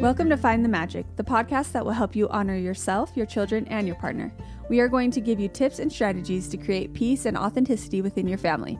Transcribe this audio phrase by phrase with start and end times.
[0.00, 3.66] Welcome to Find the Magic, the podcast that will help you honor yourself, your children,
[3.66, 4.32] and your partner.
[4.68, 8.28] We are going to give you tips and strategies to create peace and authenticity within
[8.28, 8.78] your family.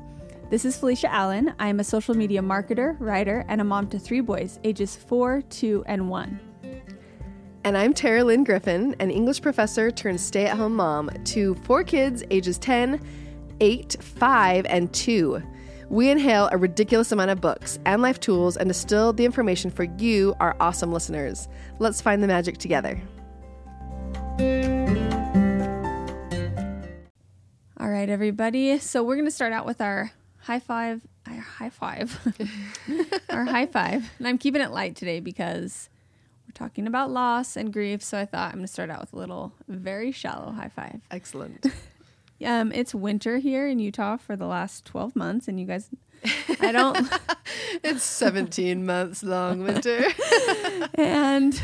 [0.49, 1.55] This is Felicia Allen.
[1.59, 5.43] I am a social media marketer, writer, and a mom to three boys, ages four,
[5.51, 6.39] two, and one.
[7.65, 11.83] And I'm Tara Lynn Griffin, an English professor turned stay at home mom to four
[11.83, 13.05] kids ages 10,
[13.59, 15.43] 8, 5, and 2.
[15.91, 19.85] We inhale a ridiculous amount of books and life tools and distill the information for
[19.85, 21.49] you, our awesome listeners.
[21.79, 23.01] Let's find the magic together.
[27.81, 28.79] All right, everybody.
[28.79, 31.01] So we're going to start out with our high five.
[31.27, 32.19] Our high five.
[33.31, 34.11] our high five.
[34.19, 35.89] And I'm keeping it light today because
[36.47, 38.03] we're talking about loss and grief.
[38.03, 41.01] So I thought I'm going to start out with a little, very shallow high five.
[41.11, 41.65] Excellent.
[42.45, 45.91] Um, it's winter here in Utah for the last 12 months, and you guys,
[46.61, 47.09] I don't.
[47.83, 50.05] it's 17 months long winter.
[50.95, 51.61] and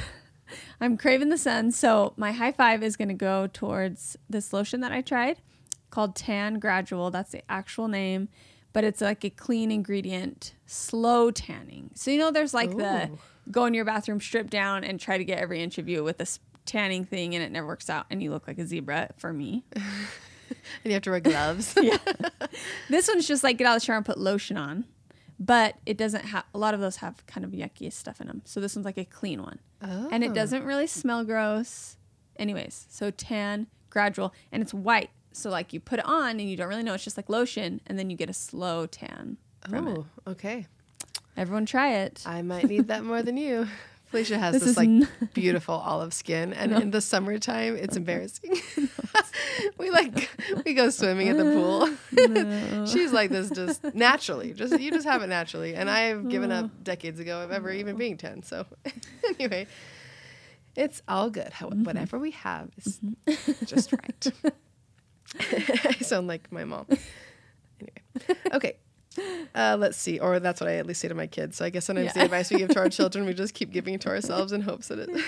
[0.80, 1.70] I'm craving the sun.
[1.70, 5.38] So my high five is going to go towards this lotion that I tried
[5.90, 7.10] called Tan Gradual.
[7.10, 8.28] That's the actual name,
[8.72, 11.90] but it's like a clean ingredient, slow tanning.
[11.94, 12.78] So, you know, there's like Ooh.
[12.78, 13.10] the
[13.50, 16.18] go in your bathroom, strip down, and try to get every inch of you with
[16.18, 19.32] this tanning thing, and it never works out, and you look like a zebra for
[19.32, 19.64] me.
[20.84, 21.74] and you have to wear gloves.
[21.82, 21.98] yeah.
[22.88, 24.84] This one's just like get out of the shower and put lotion on,
[25.38, 28.42] but it doesn't have a lot of those have kind of yucky stuff in them.
[28.44, 30.08] So this one's like a clean one, oh.
[30.10, 30.34] and it oh.
[30.34, 31.96] doesn't really smell gross.
[32.36, 35.10] Anyways, so tan gradual, and it's white.
[35.32, 36.94] So like you put it on and you don't really know.
[36.94, 39.38] It's just like lotion, and then you get a slow tan.
[39.68, 40.66] From oh, okay.
[41.36, 42.22] Everyone try it.
[42.26, 43.66] I might need that more than you.
[44.14, 46.78] Felicia has this, this like n- beautiful olive skin, and no.
[46.78, 48.56] in the summertime, it's embarrassing.
[49.78, 50.30] we like
[50.64, 52.86] we go swimming at the pool.
[52.86, 56.84] She's like this just naturally, just you just have it naturally, and I've given up
[56.84, 58.44] decades ago of ever even being ten.
[58.44, 58.66] So
[59.40, 59.66] anyway,
[60.76, 61.52] it's all good.
[61.52, 61.82] How, mm-hmm.
[61.82, 63.64] Whatever we have is mm-hmm.
[63.64, 64.32] just right.
[65.84, 66.86] I sound like my mom.
[67.80, 68.76] Anyway, okay.
[69.54, 70.18] Uh, let's see.
[70.18, 71.56] Or that's what I at least say to my kids.
[71.56, 72.12] So I guess sometimes yeah.
[72.12, 74.88] the advice we give to our children, we just keep giving to ourselves in hopes
[74.88, 75.22] that it, it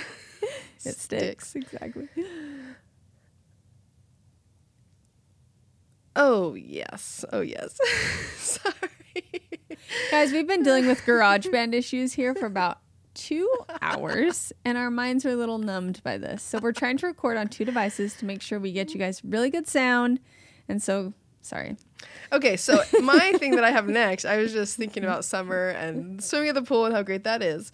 [0.78, 1.48] sticks.
[1.48, 1.54] sticks.
[1.56, 2.08] Exactly.
[6.14, 7.24] Oh, yes.
[7.32, 7.78] Oh, yes.
[8.38, 8.74] Sorry.
[10.10, 12.78] Guys, we've been dealing with GarageBand issues here for about
[13.12, 13.50] two
[13.82, 16.42] hours, and our minds are a little numbed by this.
[16.42, 19.22] So we're trying to record on two devices to make sure we get you guys
[19.24, 20.20] really good sound.
[20.68, 21.12] And so
[21.46, 21.76] Sorry.
[22.32, 26.22] Okay, so my thing that I have next, I was just thinking about summer and
[26.22, 27.70] swimming at the pool and how great that is,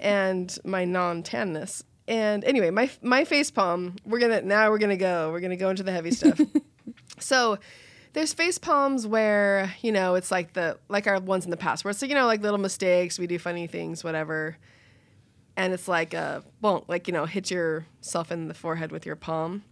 [0.00, 1.82] and my non-tanness.
[2.06, 3.96] And anyway, my my face palm.
[4.04, 5.32] We're gonna now we're gonna go.
[5.32, 6.38] We're gonna go into the heavy stuff.
[7.18, 7.58] so
[8.12, 11.84] there's face palms where you know it's like the like our ones in the past
[11.84, 14.56] where it's like, you know like little mistakes we do funny things whatever
[15.56, 19.16] and it's like a bonk like you know hit yourself in the forehead with your
[19.16, 19.62] palm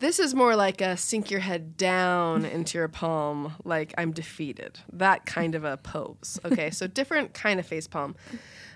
[0.00, 4.80] this is more like a sink your head down into your palm, like I'm defeated.
[4.92, 6.40] That kind of a pose.
[6.44, 8.16] Okay, so different kind of face palm.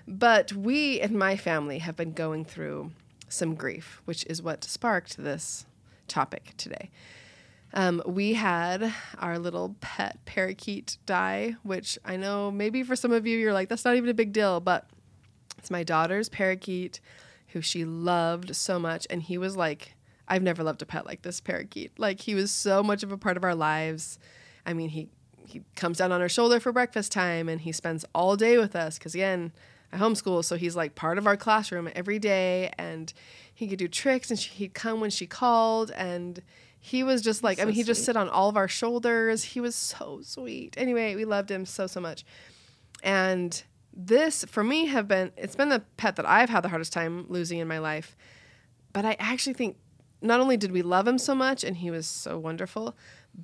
[0.07, 2.91] But we in my family have been going through
[3.27, 5.65] some grief, which is what sparked this
[6.07, 6.91] topic today.
[7.73, 13.25] Um, we had our little pet parakeet die, which I know maybe for some of
[13.25, 14.87] you you're like, that's not even a big deal, but
[15.65, 16.99] it's my daughter's parakeet
[17.47, 19.07] who she loved so much.
[19.09, 19.95] And he was like
[20.27, 21.97] I've never loved a pet like this parakeet.
[21.97, 24.19] Like he was so much of a part of our lives.
[24.63, 25.09] I mean, he
[25.47, 28.75] he comes down on our shoulder for breakfast time and he spends all day with
[28.75, 29.53] us because again,
[29.91, 33.11] I homeschool, so he's like part of our classroom every day and
[33.51, 36.43] he could do tricks and she, he'd come when she called and
[36.79, 39.43] he was just like so I mean, he'd just sit on all of our shoulders.
[39.43, 40.75] He was so sweet.
[40.77, 42.23] Anyway, we loved him so so much.
[43.01, 43.63] And
[43.95, 47.25] this for me have been it's been the pet that I've had the hardest time
[47.29, 48.15] losing in my life.
[48.91, 49.77] But I actually think
[50.21, 52.95] not only did we love him so much and he was so wonderful,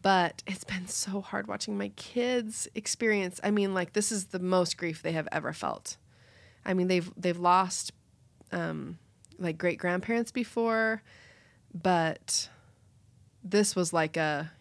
[0.01, 3.39] but it's been so hard watching my kids experience.
[3.43, 5.97] I mean, like this is the most grief they have ever felt.
[6.65, 7.93] I mean, they've they've lost
[8.51, 8.97] um,
[9.39, 11.01] like great grandparents before,
[11.73, 12.49] but
[13.43, 14.51] this was like a,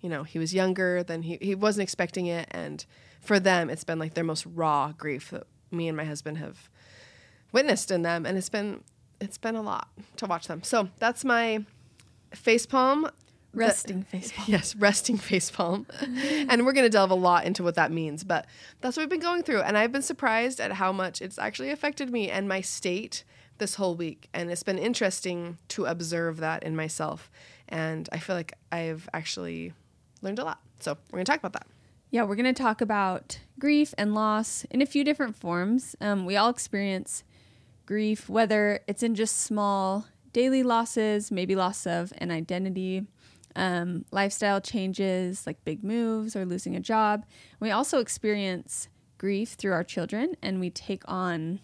[0.00, 2.84] you know, he was younger than he he wasn't expecting it, and
[3.28, 6.70] for them, it's been like their most raw grief that me and my husband have
[7.52, 8.82] witnessed in them, and it's been
[9.20, 10.62] it's been a lot to watch them.
[10.62, 11.64] So that's my
[12.34, 13.10] face palm.
[13.52, 14.46] Resting face palm.
[14.48, 15.86] Yes, resting face palm.
[16.00, 18.46] and we're going to delve a lot into what that means, but
[18.80, 19.60] that's what we've been going through.
[19.60, 23.24] And I've been surprised at how much it's actually affected me and my state
[23.58, 24.28] this whole week.
[24.32, 27.30] And it's been interesting to observe that in myself.
[27.68, 29.74] And I feel like I've actually
[30.22, 30.60] learned a lot.
[30.80, 31.66] So we're going to talk about that.
[32.10, 35.94] Yeah, we're going to talk about grief and loss in a few different forms.
[36.00, 37.22] Um, we all experience
[37.84, 43.06] grief, whether it's in just small daily losses, maybe loss of an identity,
[43.56, 47.26] um, lifestyle changes like big moves or losing a job.
[47.60, 48.88] We also experience
[49.18, 51.60] grief through our children and we take on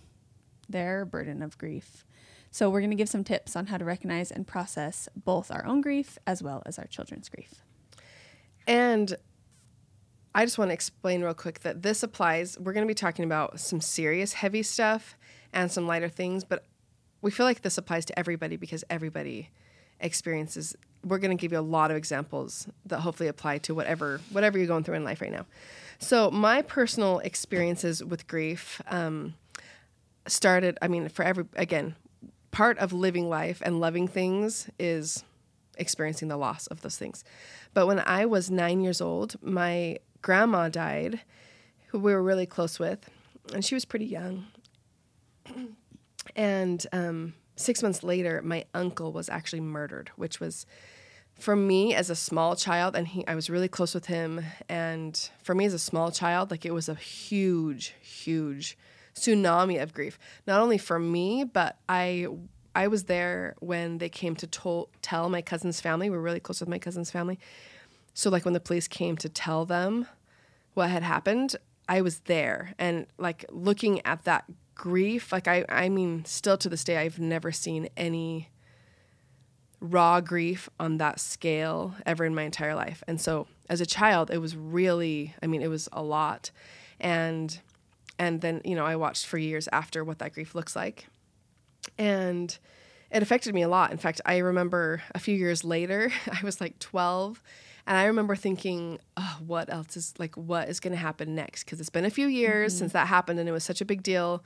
[0.69, 2.05] their burden of grief.
[2.50, 5.67] So, we're going to give some tips on how to recognize and process both our
[5.67, 7.64] own grief as well as our children's grief.
[8.67, 9.17] And
[10.35, 12.59] I just want to explain real quick that this applies.
[12.59, 15.17] We're going to be talking about some serious, heavy stuff
[15.53, 16.65] and some lighter things, but
[17.23, 19.51] we feel like this applies to everybody because everybody
[20.01, 20.77] experiences.
[21.05, 24.59] We're going to give you a lot of examples that hopefully apply to whatever whatever
[24.59, 25.47] you're going through in life right now.
[25.99, 29.35] So my personal experiences with grief um,
[30.27, 30.79] started.
[30.83, 31.95] I mean, for every again,
[32.51, 35.25] part of living life and loving things is
[35.77, 37.25] experiencing the loss of those things.
[37.73, 41.21] But when I was nine years old, my grandma died,
[41.88, 43.11] who we were really close with,
[43.53, 44.47] and she was pretty young.
[46.35, 50.65] and um, six months later, my uncle was actually murdered, which was
[51.38, 54.41] for me as a small child, and he, I was really close with him.
[54.67, 58.79] And for me as a small child, like it was a huge, huge
[59.15, 60.19] tsunami of grief.
[60.47, 62.29] Not only for me, but I
[62.75, 66.09] I was there when they came to tol- tell my cousin's family.
[66.09, 67.38] We are really close with my cousin's family.
[68.15, 70.07] So like when the police came to tell them
[70.75, 71.57] what had happened,
[71.89, 74.45] I was there and like looking at that
[74.75, 78.49] grief, like I I mean still to this day I've never seen any
[79.81, 83.03] raw grief on that scale ever in my entire life.
[83.07, 86.51] And so as a child, it was really, I mean, it was a lot.
[87.01, 87.59] And
[88.19, 91.07] and then, you know, I watched for years after what that grief looks like.
[91.99, 92.57] And
[93.11, 93.91] it affected me a lot.
[93.91, 97.43] In fact, I remember a few years later, I was like 12,
[97.87, 101.65] and I remember thinking, oh, what else is like, what is going to happen next?
[101.65, 102.79] Because it's been a few years mm-hmm.
[102.81, 104.43] since that happened and it was such a big deal.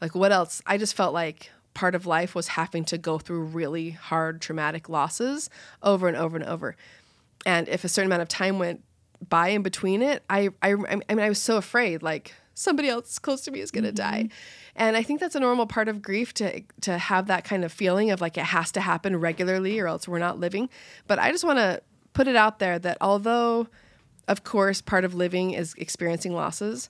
[0.00, 0.62] Like, what else?
[0.66, 4.88] I just felt like part of life was having to go through really hard, traumatic
[4.88, 5.50] losses
[5.82, 6.74] over and over and over.
[7.44, 8.82] And if a certain amount of time went
[9.28, 13.18] by in between it, I, I, I mean, I was so afraid, like, somebody else
[13.18, 14.26] close to me is going to mm-hmm.
[14.26, 14.28] die.
[14.76, 17.72] And I think that's a normal part of grief to to have that kind of
[17.72, 20.68] feeling of like it has to happen regularly or else we're not living.
[21.06, 23.68] But I just want to put it out there that although
[24.28, 26.88] of course part of living is experiencing losses,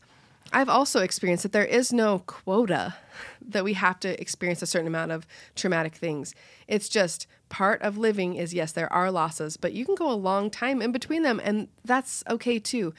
[0.52, 2.96] I've also experienced that there is no quota
[3.40, 6.34] that we have to experience a certain amount of traumatic things.
[6.66, 10.14] It's just part of living is yes, there are losses, but you can go a
[10.14, 12.92] long time in between them, and that's okay too.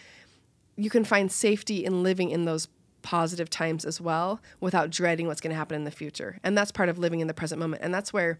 [0.78, 2.70] You can find safety in living in those
[3.02, 6.38] positive times as well without dreading what's going to happen in the future.
[6.44, 7.82] And that's part of living in the present moment.
[7.84, 8.40] And that's where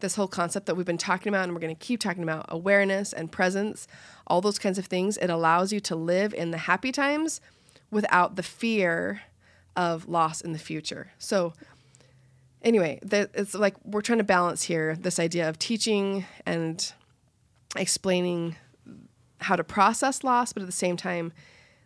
[0.00, 2.46] this whole concept that we've been talking about and we're going to keep talking about
[2.48, 3.86] awareness and presence,
[4.26, 7.40] all those kinds of things, it allows you to live in the happy times
[7.90, 9.22] without the fear
[9.76, 11.12] of loss in the future.
[11.18, 11.52] So,
[12.62, 16.92] anyway, it's like we're trying to balance here this idea of teaching and
[17.76, 18.56] explaining
[19.38, 21.32] how to process loss, but at the same time,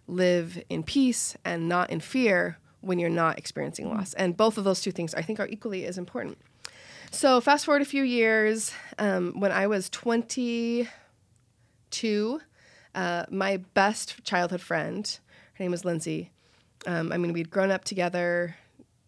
[0.06, 4.14] live in peace and not in fear when you're not experiencing loss.
[4.14, 6.38] And both of those two things I think are equally as important.
[7.10, 12.40] So, fast forward a few years, um, when I was 22,
[12.94, 15.18] uh, my best childhood friend,
[15.54, 16.30] her name was Lindsay.
[16.86, 18.56] Um, I mean, we'd grown up together,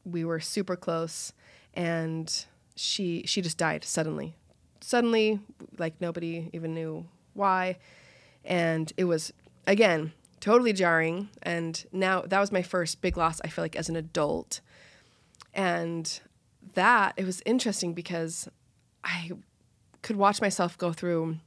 [0.05, 1.33] we were super close,
[1.75, 4.35] and she she just died suddenly.
[4.81, 5.41] Suddenly,
[5.79, 7.77] like nobody even knew why,
[8.45, 9.33] and it was
[9.67, 11.29] again totally jarring.
[11.43, 14.61] And now that was my first big loss, I feel like, as an adult.
[15.53, 16.21] And
[16.75, 18.49] that, it was interesting because
[19.05, 19.33] I
[20.03, 21.39] could watch myself go through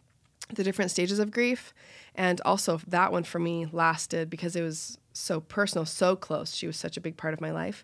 [0.53, 1.73] the different stages of grief.
[2.15, 6.53] And also, that one for me lasted because it was so personal, so close.
[6.53, 7.83] She was such a big part of my life.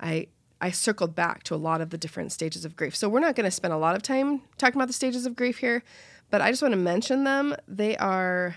[0.00, 0.28] I
[0.60, 2.94] I circled back to a lot of the different stages of grief.
[2.94, 5.34] So we're not going to spend a lot of time talking about the stages of
[5.34, 5.82] grief here,
[6.30, 7.56] but I just want to mention them.
[7.66, 8.56] They are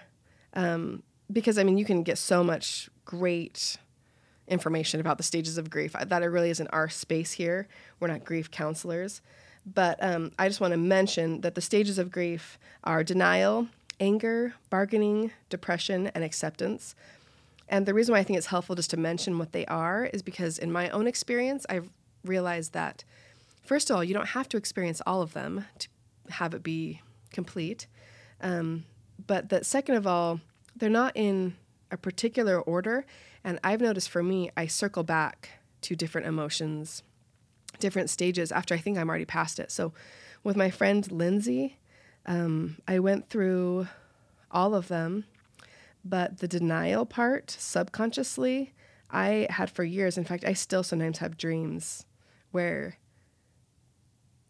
[0.54, 3.78] um, because I mean, you can get so much great
[4.48, 5.96] information about the stages of grief.
[6.00, 7.68] That really isn't our space here.
[8.00, 9.22] We're not grief counselors.
[9.66, 13.68] But um, I just want to mention that the stages of grief are denial,
[14.00, 16.96] anger, bargaining, depression, and acceptance.
[17.68, 20.22] And the reason why I think it's helpful just to mention what they are is
[20.22, 21.90] because in my own experience, I've
[22.24, 23.04] realized that,
[23.64, 25.88] first of all, you don't have to experience all of them to
[26.30, 27.88] have it be complete.
[28.42, 28.86] Um,
[29.26, 30.42] but that, second of all,
[30.76, 31.56] they're not in
[31.90, 33.06] a particular order.
[33.46, 35.50] And I've noticed for me, I circle back
[35.82, 37.04] to different emotions,
[37.80, 39.72] different stages after I think I'm already past it.
[39.72, 39.94] So
[40.44, 41.78] with my friend Lindsay,
[42.26, 43.88] um, I went through
[44.50, 45.26] all of them,
[46.04, 48.74] but the denial part subconsciously,
[49.12, 50.18] I had for years.
[50.18, 52.04] In fact, I still sometimes have dreams
[52.50, 52.98] where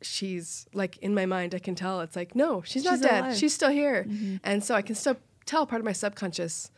[0.01, 3.25] she's like in my mind, I can tell it's like, no, she's, not dead.
[3.25, 3.35] alive.
[3.37, 4.07] She's still here.
[4.41, 6.71] And so I can still tell part of my subconscious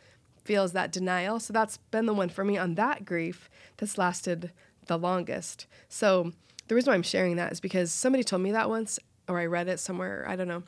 [0.48, 1.38] feels that denial.
[1.38, 4.50] So that's been the one for me on that grief that's lasted
[4.86, 5.66] the longest.
[5.90, 6.32] So
[6.68, 9.44] the reason why I'm sharing that is because somebody told me that once, or I
[9.44, 10.62] read it somewhere, I don't know.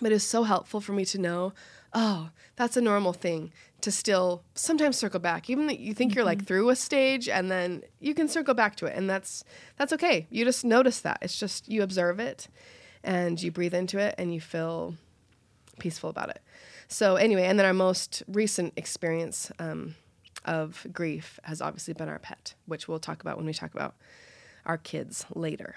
[0.00, 1.52] But it's so helpful for me to know,
[1.92, 5.50] oh, that's a normal thing to still sometimes circle back.
[5.50, 6.46] Even that you think you're like mm-hmm.
[6.46, 8.94] through a stage and then you can circle back to it.
[8.94, 9.42] And that's
[9.76, 10.28] that's okay.
[10.30, 11.18] You just notice that.
[11.22, 12.46] It's just you observe it
[13.02, 14.94] and you breathe into it and you feel
[15.80, 16.40] peaceful about it.
[16.88, 19.94] So anyway, and then our most recent experience um,
[20.46, 23.94] of grief has obviously been our pet, which we'll talk about when we talk about
[24.64, 25.76] our kids later.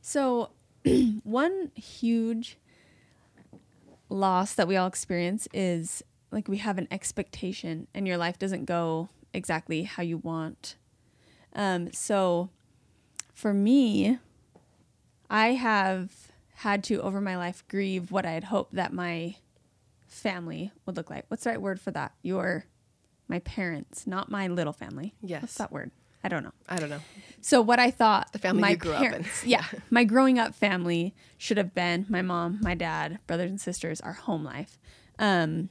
[0.00, 0.50] So,
[1.22, 2.56] one huge
[4.08, 8.64] loss that we all experience is like we have an expectation and your life doesn't
[8.64, 10.76] go exactly how you want.
[11.54, 12.48] Um, so,
[13.34, 14.18] for me,
[15.28, 16.25] I have
[16.60, 19.36] had to over my life grieve what I had hoped that my
[20.08, 21.24] family would look like.
[21.28, 22.12] What's the right word for that?
[22.22, 22.64] Your,
[23.28, 25.14] my parents, not my little family.
[25.20, 25.42] Yes.
[25.42, 25.90] What's that word?
[26.24, 26.52] I don't know.
[26.68, 27.00] I don't know.
[27.40, 29.08] So what I thought The family my you grew up in.
[29.10, 33.60] parents- yeah, my growing up family should have been my mom, my dad, brothers and
[33.60, 34.78] sisters, our home life.
[35.18, 35.68] Um,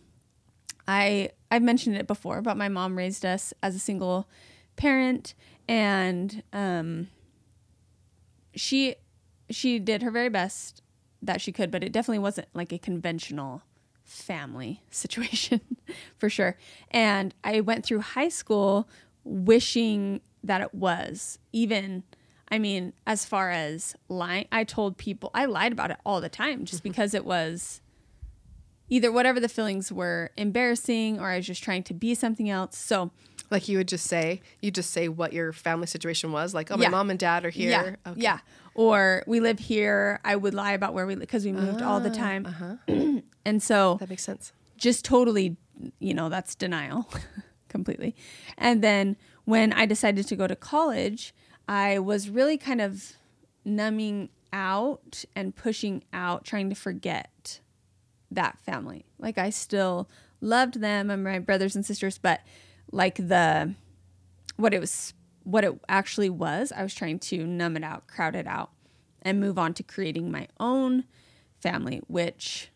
[0.88, 4.30] I I've mentioned it before, but my mom raised us as a single
[4.76, 5.34] parent,
[5.68, 7.08] and um,
[8.56, 8.96] she
[9.50, 10.82] she did her very best
[11.22, 13.64] that she could, but it definitely wasn't like a conventional
[14.04, 15.62] family situation
[16.18, 16.58] for sure.
[16.92, 18.88] And I went through high school
[19.24, 22.04] wishing that it was even
[22.52, 26.30] I mean, as far as lying, I told people I lied about it all the
[26.30, 26.90] time just mm-hmm.
[26.90, 27.82] because it was
[28.88, 32.78] either whatever the feelings were embarrassing or I was just trying to be something else.
[32.78, 33.12] So
[33.52, 36.78] Like you would just say, you just say what your family situation was, like, oh,
[36.78, 36.90] my Yeah.
[36.90, 37.70] mom and dad are here.
[37.70, 38.12] Yeah.
[38.12, 38.22] Okay.
[38.22, 38.40] Yeah.
[38.74, 40.20] Or we live here.
[40.26, 42.46] I would lie about where we live because we moved all the time.
[42.46, 43.20] Uh-huh.
[43.46, 44.52] and so That makes sense.
[44.78, 45.58] just totally,
[46.00, 47.08] you know, that's denial
[47.70, 48.16] completely.
[48.58, 51.34] And then when I decided to go to college,
[51.68, 53.14] I was really kind of
[53.64, 57.60] numbing out and pushing out, trying to forget
[58.32, 59.06] that family.
[59.20, 60.10] Like I still
[60.42, 62.42] loved them and my brothers and sisters, but
[62.96, 63.76] like the
[64.56, 68.36] what it was what it actually was, I was trying to numb it out, crowd
[68.36, 68.72] it out,
[69.22, 71.04] and move on to creating my own
[71.60, 72.72] family, which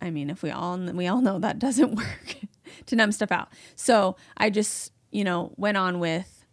[0.00, 2.36] I mean, if we all we all know that doesn't work
[2.86, 3.48] to numb stuff out.
[3.76, 6.46] So I just, you know, went on with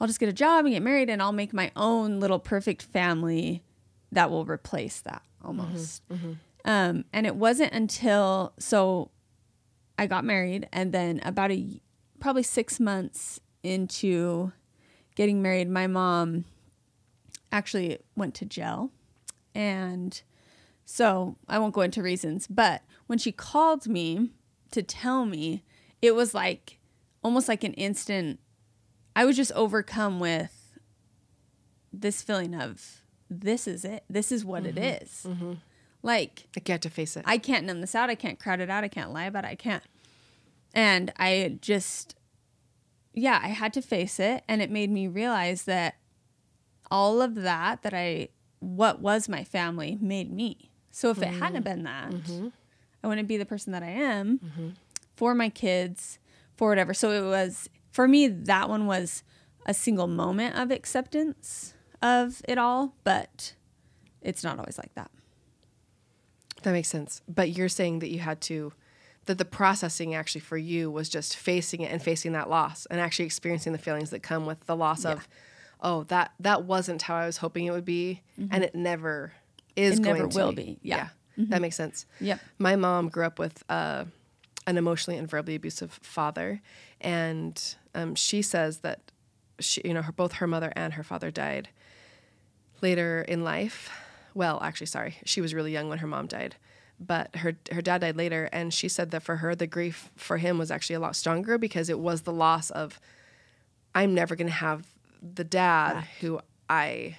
[0.00, 2.82] I'll just get a job and get married and I'll make my own little perfect
[2.82, 3.62] family
[4.12, 6.02] that will replace that almost.
[6.64, 9.10] Um, and it wasn't until so
[9.98, 11.80] I got married and then about a
[12.20, 14.52] probably six months into
[15.16, 16.44] getting married, my mom
[17.50, 18.90] actually went to jail.
[19.54, 20.20] And
[20.84, 24.30] so I won't go into reasons, but when she called me
[24.70, 25.64] to tell me,
[26.00, 26.78] it was like
[27.22, 28.38] almost like an instant,
[29.16, 30.78] I was just overcome with
[31.92, 34.04] this feeling of this is it.
[34.08, 35.02] This is what it mm-hmm.
[35.02, 35.26] is.
[35.26, 35.52] Mm-hmm.
[36.02, 37.24] Like, Like you had to face it.
[37.26, 38.10] I can't numb this out.
[38.10, 38.84] I can't crowd it out.
[38.84, 39.48] I can't lie about it.
[39.48, 39.82] I can't.
[40.74, 42.14] And I just,
[43.14, 44.44] yeah, I had to face it.
[44.48, 45.96] And it made me realize that
[46.90, 48.28] all of that, that I,
[48.60, 50.70] what was my family, made me.
[50.90, 51.74] So if it hadn't mm-hmm.
[51.74, 52.48] been that, mm-hmm.
[53.02, 54.68] I wouldn't be the person that I am mm-hmm.
[55.16, 56.18] for my kids,
[56.56, 56.94] for whatever.
[56.94, 59.22] So it was, for me, that one was
[59.66, 63.54] a single moment of acceptance of it all, but
[64.22, 65.10] it's not always like that.
[66.62, 67.22] That makes sense.
[67.28, 68.72] But you're saying that you had to,
[69.26, 73.00] that the processing actually for you was just facing it and facing that loss and
[73.00, 75.28] actually experiencing the feelings that come with the loss of,
[75.80, 79.32] oh, that that wasn't how I was hoping it would be, and it never
[79.76, 80.00] is Mm-hmm.
[80.00, 80.78] It going never to will be.
[80.82, 81.08] Yeah.
[81.38, 81.50] Mm-hmm.
[81.50, 82.04] that makes sense.
[82.20, 82.40] Yep.
[82.58, 84.06] My mom grew up with uh,
[84.66, 86.60] an emotionally and verbally abusive father,
[87.00, 89.12] and um, she says that
[89.60, 91.68] she, you know, her, both her mother and her father died
[92.82, 93.90] later in life.
[94.38, 96.54] Well, actually, sorry, she was really young when her mom died,
[97.00, 100.36] but her her dad died later, and she said that for her, the grief for
[100.36, 103.00] him was actually a lot stronger because it was the loss of
[103.96, 104.86] I'm never going to have
[105.20, 106.38] the dad who
[106.70, 107.16] I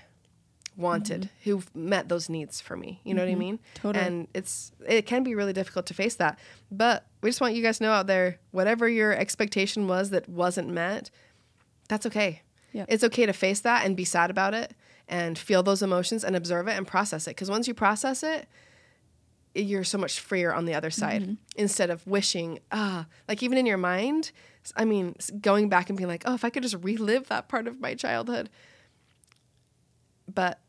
[0.78, 1.50] wanted, mm-hmm.
[1.50, 3.02] who met those needs for me.
[3.04, 3.40] You know what I mm-hmm.
[3.40, 3.60] mean?
[3.74, 4.06] Totally.
[4.06, 6.40] And it's it can be really difficult to face that,
[6.72, 10.30] but we just want you guys to know out there, whatever your expectation was that
[10.30, 11.10] wasn't met,
[11.90, 12.44] that's okay.
[12.72, 12.86] Yep.
[12.88, 14.74] It's okay to face that and be sad about it
[15.10, 17.32] and feel those emotions and observe it and process it.
[17.32, 18.48] Because once you process it,
[19.56, 23.66] you're so much freer on the other side instead of wishing, ah, like even in
[23.66, 24.32] your mind,
[24.78, 27.68] I mean, going back and being like, oh, if I could just relive that part
[27.68, 28.50] of my childhood.
[30.34, 30.62] But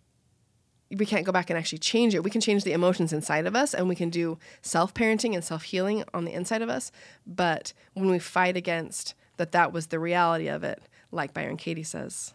[0.90, 2.24] we can't go back and actually change it.
[2.24, 5.44] We can change the emotions inside of us and we can do self parenting and
[5.44, 6.90] self healing on the inside of us.
[7.26, 10.82] But when we fight against that, that was the reality of it,
[11.12, 12.32] like Byron Katie says,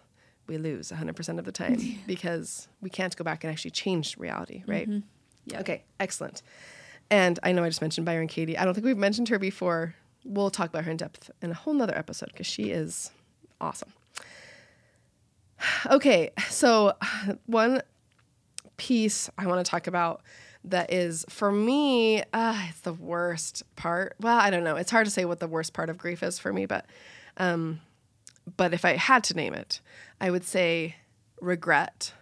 [0.48, 4.64] we lose 100% of the time because we can't go back and actually change reality,
[4.68, 4.90] right?
[4.90, 5.00] Mm-hmm.
[5.48, 5.60] Yeah.
[5.60, 6.42] Okay, excellent.
[7.10, 8.58] And I know I just mentioned Byron Katie.
[8.58, 9.96] I don't think we've mentioned her before.
[10.24, 13.12] We'll talk about her in depth in a whole nother episode because she is
[13.62, 13.90] awesome.
[15.90, 16.94] Okay, so
[17.46, 17.82] one
[18.78, 20.22] piece I want to talk about
[20.66, 24.16] that is for me, uh, it's the worst part.
[24.20, 24.76] Well, I don't know.
[24.76, 26.86] It's hard to say what the worst part of grief is for me, but
[27.38, 27.82] um,
[28.58, 29.82] but if I had to name it,
[30.20, 30.96] I would say
[31.42, 32.14] regret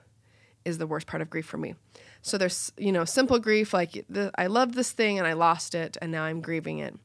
[0.65, 1.75] is the worst part of grief for me.
[2.21, 5.75] So there's, you know, simple grief like the, I loved this thing and I lost
[5.75, 6.95] it and now I'm grieving it.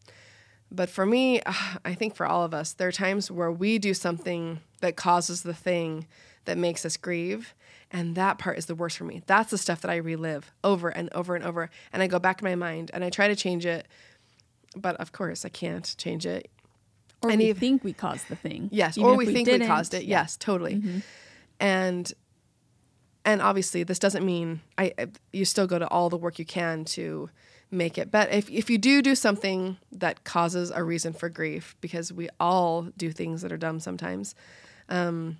[0.70, 1.40] But for me,
[1.84, 5.42] I think for all of us, there are times where we do something that causes
[5.42, 6.06] the thing
[6.44, 7.54] that makes us grieve.
[7.90, 9.22] And that part is the worst for me.
[9.26, 11.70] That's the stuff that I relive over and over and over.
[11.92, 13.88] And I go back in my mind and I try to change it.
[14.76, 16.50] But of course, I can't change it.
[17.22, 18.68] Or And we if- think we caused the thing.
[18.72, 19.66] Yes, or if we, think we didn't.
[19.66, 20.04] caused it.
[20.04, 21.02] Yes, totally.
[21.60, 22.12] And
[23.25, 26.44] and obviously, this doesn't mean I, I you still go to all the work you
[26.44, 27.28] can to
[27.70, 28.10] make it.
[28.10, 32.28] But if if you do do something that causes a reason for grief, because we
[32.40, 34.34] all do things that are dumb sometimes.
[34.88, 35.38] Um,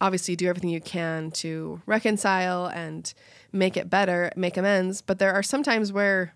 [0.00, 3.12] obviously, do everything you can to reconcile and
[3.52, 5.02] make it better, make amends.
[5.02, 6.34] But there are some times where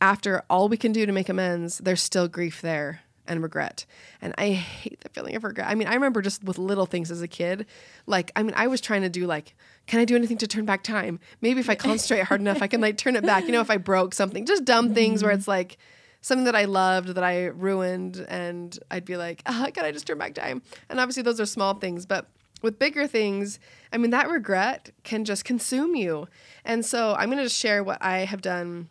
[0.00, 3.86] after all we can do to make amends, there's still grief there and regret.
[4.20, 5.68] And I hate the feeling of regret.
[5.68, 7.66] I mean, I remember just with little things as a kid,
[8.06, 9.54] like, I mean, I was trying to do like,
[9.86, 11.20] can I do anything to turn back time?
[11.40, 13.44] Maybe if I concentrate hard enough, I can like turn it back.
[13.44, 15.78] You know, if I broke something, just dumb things where it's like
[16.20, 20.06] something that I loved that I ruined, and I'd be like, ah, can I just
[20.06, 20.62] turn back time?
[20.88, 22.28] And obviously, those are small things, but
[22.62, 23.60] with bigger things,
[23.92, 26.26] I mean, that regret can just consume you.
[26.64, 28.88] And so I'm going to share what I have done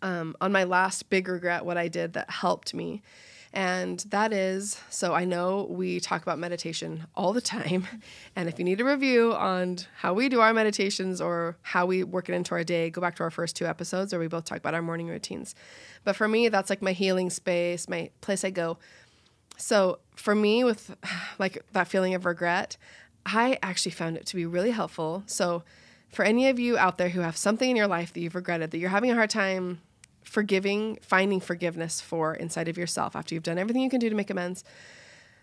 [0.00, 3.02] um, on my last big regret, what I did that helped me.
[3.54, 7.86] And that is so I know we talk about meditation all the time.
[8.36, 12.02] And if you need a review on how we do our meditations or how we
[12.02, 14.44] work it into our day, go back to our first two episodes where we both
[14.44, 15.54] talk about our morning routines.
[16.02, 18.78] But for me, that's like my healing space, my place I go.
[19.56, 20.96] So for me, with
[21.38, 22.76] like that feeling of regret,
[23.24, 25.22] I actually found it to be really helpful.
[25.26, 25.62] So
[26.10, 28.72] for any of you out there who have something in your life that you've regretted,
[28.72, 29.80] that you're having a hard time
[30.24, 34.14] forgiving, finding forgiveness for inside of yourself after you've done everything you can do to
[34.14, 34.64] make amends,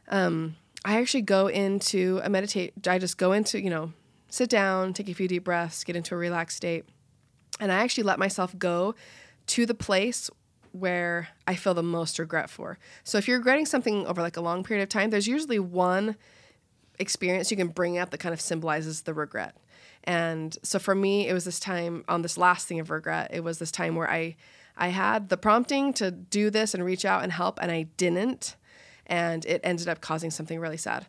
[0.09, 2.73] um, I actually go into a meditate.
[2.87, 3.93] I just go into, you know,
[4.29, 6.85] sit down, take a few deep breaths, get into a relaxed state.
[7.59, 8.95] And I actually let myself go
[9.47, 10.29] to the place
[10.71, 12.79] where I feel the most regret for.
[13.03, 16.15] So if you're regretting something over like a long period of time, there's usually one
[16.97, 19.55] experience you can bring up that kind of symbolizes the regret.
[20.03, 23.31] And so for me, it was this time on this last thing of regret.
[23.33, 24.35] It was this time where I
[24.81, 28.55] I had the prompting to do this and reach out and help, and I didn't,
[29.05, 31.05] and it ended up causing something really sad.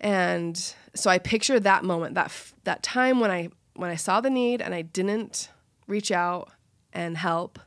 [0.00, 0.56] And
[0.94, 4.30] so I picture that moment, that f- that time when I when I saw the
[4.30, 5.50] need and I didn't
[5.88, 6.52] reach out
[6.92, 7.58] and help,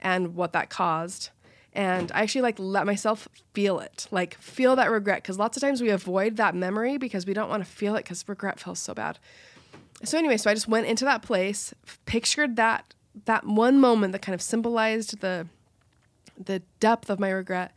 [0.00, 1.30] and what that caused.
[1.72, 5.62] And I actually like let myself feel it, like feel that regret, because lots of
[5.62, 8.80] times we avoid that memory because we don't want to feel it because regret feels
[8.80, 9.18] so bad.
[10.04, 11.72] So anyway, so I just went into that place,
[12.04, 15.46] pictured that that one moment that kind of symbolized the
[16.36, 17.72] the depth of my regret,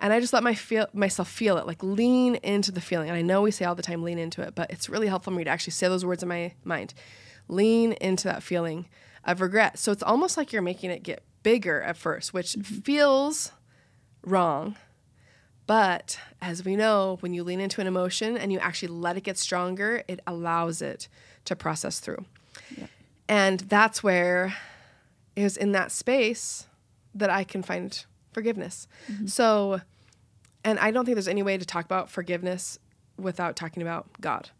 [0.00, 3.08] and I just let my feel myself feel it, like lean into the feeling.
[3.08, 5.32] And I know we say all the time, lean into it, but it's really helpful
[5.32, 6.94] for me to actually say those words in my mind.
[7.48, 8.86] Lean into that feeling
[9.24, 9.78] of regret.
[9.78, 12.80] So it's almost like you're making it get bigger at first, which mm-hmm.
[12.80, 13.52] feels
[14.24, 14.76] wrong.
[15.66, 19.24] But as we know, when you lean into an emotion and you actually let it
[19.24, 21.08] get stronger, it allows it
[21.44, 22.24] to process through.
[23.28, 24.56] And that's where
[25.36, 26.66] it was in that space
[27.14, 28.88] that I can find forgiveness.
[29.10, 29.26] Mm-hmm.
[29.26, 29.80] So,
[30.64, 32.78] and I don't think there's any way to talk about forgiveness
[33.18, 34.50] without talking about God.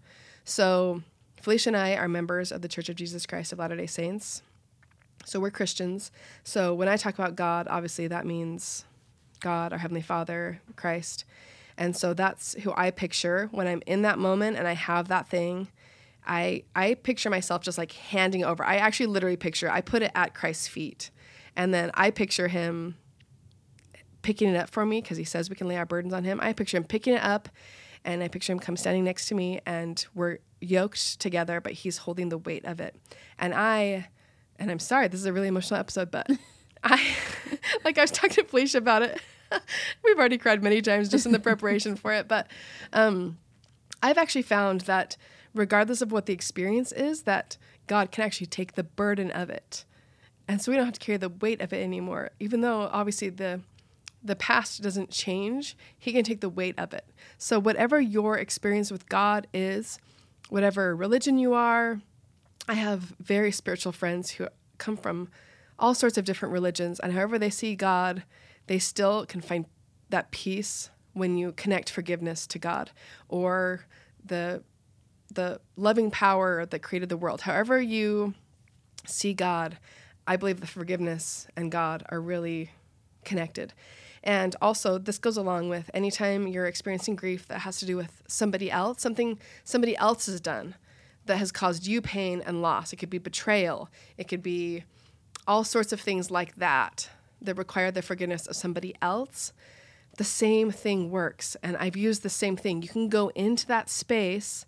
[0.44, 1.02] So,
[1.40, 4.42] Felicia and I are members of the Church of Jesus Christ of Latter day Saints.
[5.24, 6.12] So, we're Christians.
[6.44, 8.84] So, when I talk about God, obviously that means
[9.40, 11.24] God, our Heavenly Father, Christ.
[11.78, 15.28] And so that's who I picture when I'm in that moment and I have that
[15.28, 15.68] thing.
[16.26, 18.64] I I picture myself just like handing over.
[18.64, 21.10] I actually literally picture I put it at Christ's feet.
[21.56, 22.96] And then I picture him
[24.22, 26.38] picking it up for me because he says we can lay our burdens on him.
[26.42, 27.48] I picture him picking it up
[28.04, 31.98] and I picture him come standing next to me and we're yoked together, but he's
[31.98, 32.96] holding the weight of it.
[33.38, 34.08] And I
[34.58, 36.28] and I'm sorry, this is a really emotional episode, but
[36.82, 37.14] I
[37.84, 39.20] like I was talking to Felicia about it.
[40.04, 42.48] We've already cried many times just in the preparation for it, but
[42.92, 43.38] um,
[44.02, 45.16] I've actually found that
[45.56, 49.84] regardless of what the experience is, that God can actually take the burden of it,
[50.48, 52.30] and so we don't have to carry the weight of it anymore.
[52.38, 53.60] Even though obviously the
[54.22, 57.04] the past doesn't change, He can take the weight of it.
[57.38, 59.98] So whatever your experience with God is,
[60.48, 62.00] whatever religion you are,
[62.68, 65.28] I have very spiritual friends who come from
[65.78, 68.24] all sorts of different religions, and however they see God,
[68.66, 69.66] they still can find
[70.10, 72.90] that peace when you connect forgiveness to God
[73.28, 73.86] or
[74.24, 74.62] the
[75.32, 77.42] the loving power that created the world.
[77.42, 78.34] However you
[79.06, 79.78] see God,
[80.26, 82.70] I believe the forgiveness and God are really
[83.24, 83.72] connected.
[84.22, 88.22] And also, this goes along with anytime you're experiencing grief that has to do with
[88.26, 90.74] somebody else, something somebody else has done
[91.26, 92.92] that has caused you pain and loss.
[92.92, 94.84] It could be betrayal, it could be
[95.46, 97.08] all sorts of things like that
[97.40, 99.52] that require the forgiveness of somebody else.
[100.16, 101.56] The same thing works.
[101.62, 102.82] And I've used the same thing.
[102.82, 104.66] You can go into that space,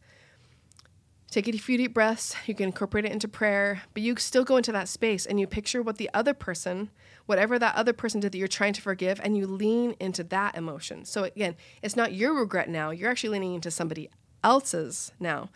[1.31, 4.57] take a few deep breaths, you can incorporate it into prayer, but you still go
[4.57, 6.91] into that space and you picture what the other person,
[7.27, 10.57] whatever that other person did that you're trying to forgive, and you lean into that
[10.57, 11.05] emotion.
[11.05, 14.09] So again, it's not your regret now, you're actually leaning into somebody
[14.43, 15.51] else's now.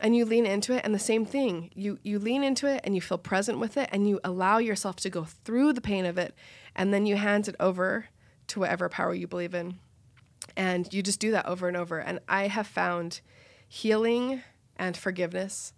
[0.00, 1.70] And you lean into it and the same thing.
[1.74, 4.96] You you lean into it and you feel present with it and you allow yourself
[4.96, 6.34] to go through the pain of it
[6.74, 8.06] and then you hand it over
[8.48, 9.78] to whatever power you believe in.
[10.56, 11.98] And you just do that over and over.
[11.98, 13.20] And i have found
[13.68, 14.42] healing
[14.82, 15.72] and forgiveness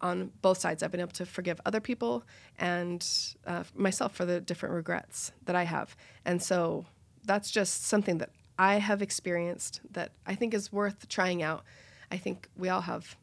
[0.00, 2.22] on both sides i've been able to forgive other people
[2.58, 6.84] and uh, myself for the different regrets that i have and so
[7.24, 11.62] that's just something that i have experienced that i think is worth trying out
[12.10, 13.16] i think we all have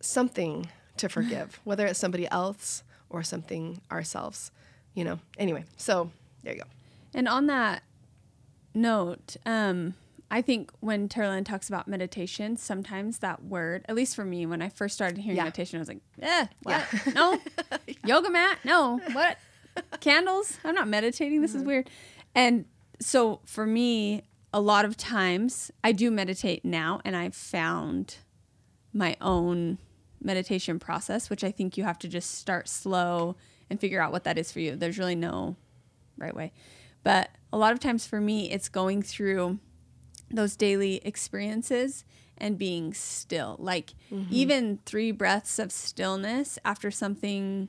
[0.00, 4.50] something to forgive, whether it's somebody else or something ourselves,
[4.94, 5.18] you know.
[5.38, 6.10] Anyway, so
[6.42, 6.66] there you go.
[7.14, 7.82] And on that
[8.74, 9.94] note, um,
[10.30, 14.44] I think when Tara Lynn talks about meditation, sometimes that word, at least for me,
[14.44, 15.44] when I first started hearing Yeah.
[15.44, 16.84] meditation, I was like, eh, what?
[17.06, 17.12] Yeah.
[17.14, 17.40] No.
[18.04, 18.58] Yoga mat?
[18.64, 18.98] No.
[19.12, 19.38] What?
[20.00, 20.58] Candles?
[20.64, 21.42] I'm not meditating.
[21.42, 21.88] This is weird.
[22.34, 22.64] And
[23.00, 28.16] so for me, a lot of times I do meditate now and I've found
[28.92, 29.78] my own
[30.22, 33.36] meditation process, which I think you have to just start slow
[33.70, 34.74] and figure out what that is for you.
[34.74, 35.56] There's really no
[36.16, 36.52] right way.
[37.04, 39.58] But a lot of times for me, it's going through
[40.30, 42.04] those daily experiences
[42.38, 43.56] and being still.
[43.58, 44.28] Like mm-hmm.
[44.30, 47.68] even three breaths of stillness after something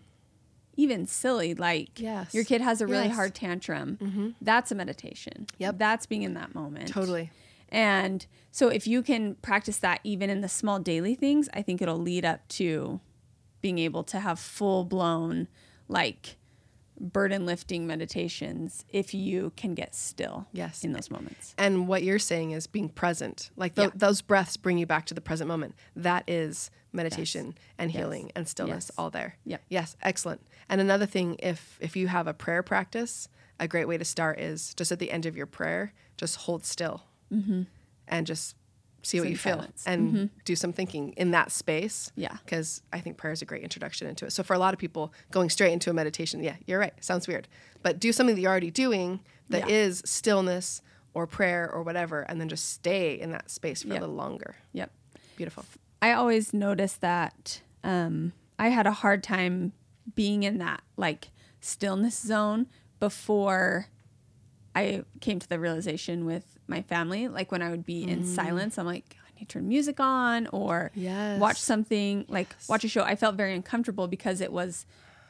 [0.75, 2.33] even silly, like Yes.
[2.33, 3.15] your kid has a really Yes.
[3.15, 3.97] hard tantrum.
[4.01, 4.29] Mm-hmm.
[4.41, 5.47] That's a meditation.
[5.57, 5.77] Yep.
[5.77, 6.89] That's being in that moment.
[6.89, 7.31] Totally.
[7.69, 11.81] And so if you can practice that even in the small daily things, I think
[11.81, 12.99] it'll lead up to
[13.61, 15.47] being able to have full blown
[15.87, 16.37] like
[16.99, 20.83] burden lifting meditations if you can get still Yes.
[20.83, 21.53] in those moments.
[21.57, 23.51] And what you're saying is being present.
[23.55, 23.89] Like Yeah.
[23.93, 25.75] those breaths bring you back to the present moment.
[25.95, 27.99] That is meditation and Yes.
[28.01, 28.97] healing and stillness Yes.
[28.97, 29.35] all there.
[29.45, 29.61] Yep.
[29.69, 30.41] Yes, excellent.
[30.67, 33.29] And another thing if if you have a prayer practice,
[33.59, 36.65] a great way to start is just at the end of your prayer, just hold
[36.65, 37.03] still.
[37.31, 37.63] Mm-hmm.
[38.07, 38.55] And just
[39.07, 39.83] see what you in feel silence.
[39.85, 42.11] and do some thinking in that space.
[42.15, 42.37] Yeah.
[42.45, 44.31] Because I think prayer is a great introduction into it.
[44.31, 46.93] So for a lot of people, going straight into a meditation, yeah, you're right.
[47.03, 47.47] Sounds weird.
[47.83, 49.75] But do something that you're already doing that Yeah.
[49.75, 50.81] is stillness
[51.13, 53.97] or prayer or whatever, and then just stay in that space for Yep.
[53.97, 54.55] a little longer.
[54.73, 54.91] Yep.
[55.35, 55.65] Beautiful.
[56.01, 59.73] I always noticed that um, I had a hard time
[60.15, 61.29] being in that like
[61.61, 62.67] stillness zone
[62.99, 63.87] before
[64.77, 67.27] I came to the realization with my family.
[67.27, 68.25] Like when I would be in mm.
[68.25, 71.39] silence, I'm like, I need to turn music on or Yes.
[71.39, 73.01] watch something, like watch a show.
[73.01, 74.85] I felt very uncomfortable because it was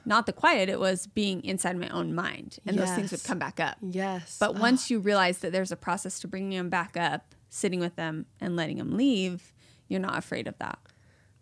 [0.05, 2.59] not the quiet, it was being inside my own mind.
[2.65, 3.77] And those things would come back up.
[3.81, 4.37] Yes.
[4.37, 4.59] But ah.
[4.59, 8.25] once you realize that there's a process to bringing them back up, sitting with them
[8.41, 9.53] and letting them leave,
[9.87, 10.79] you're not afraid of that.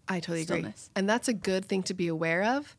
[0.07, 0.73] I totally agree.
[0.95, 2.75] And that's a good thing to be aware of.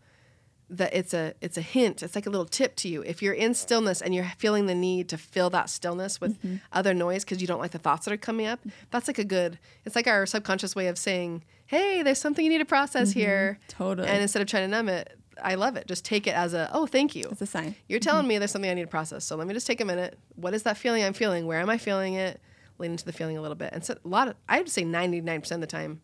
[0.68, 2.02] That it's a it's a hint.
[2.02, 3.02] It's like a little tip to you.
[3.02, 6.57] If you're in stillness and you're feeling the need to fill that stillness with Mm-hmm.
[6.72, 8.59] other noise because you don't like the thoughts that are coming up,
[8.90, 9.61] that's like a good.
[9.85, 13.59] It's like our subconscious way of saying, "Hey, there's something you need to process here."
[13.61, 13.83] Mm-hmm.
[13.85, 14.09] Totally.
[14.09, 15.87] And instead of trying to numb it, I love it.
[15.87, 17.76] Just take it as a, "Oh, thank you." It's a sign.
[17.88, 19.24] You're telling me there's something I need to process.
[19.24, 20.18] So let me just take a minute.
[20.35, 21.46] What is that feeling I'm feeling?
[21.46, 22.40] Where am I feeling it?
[22.79, 23.70] Lean into the feeling a little bit.
[23.72, 26.00] And so a lot of, I would say 99% of the time,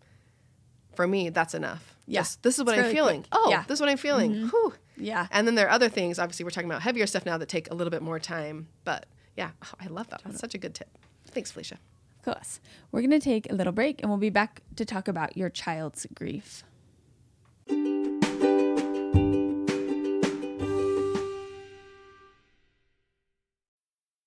[0.94, 1.94] for me, that's enough.
[2.06, 2.24] Yeah.
[2.42, 3.22] This is what I'm feeling.
[3.22, 3.28] quick.
[3.32, 3.58] Oh, Yeah.
[3.60, 3.68] Mm-hmm.
[3.68, 4.48] this is what I'm feeling.
[4.48, 4.74] Whew.
[4.96, 5.26] Yeah.
[5.30, 6.18] And then there are other things.
[6.18, 8.68] Obviously, we're talking about heavier stuff now that take a little bit more time.
[8.84, 10.22] But yeah, oh, I love that.
[10.24, 10.88] That's such a good tip.
[11.26, 11.78] Thanks, Felicia.
[12.18, 12.60] Of course.
[12.90, 15.48] We're going to take a little break and we'll be back to talk about your
[15.48, 16.62] child's grief.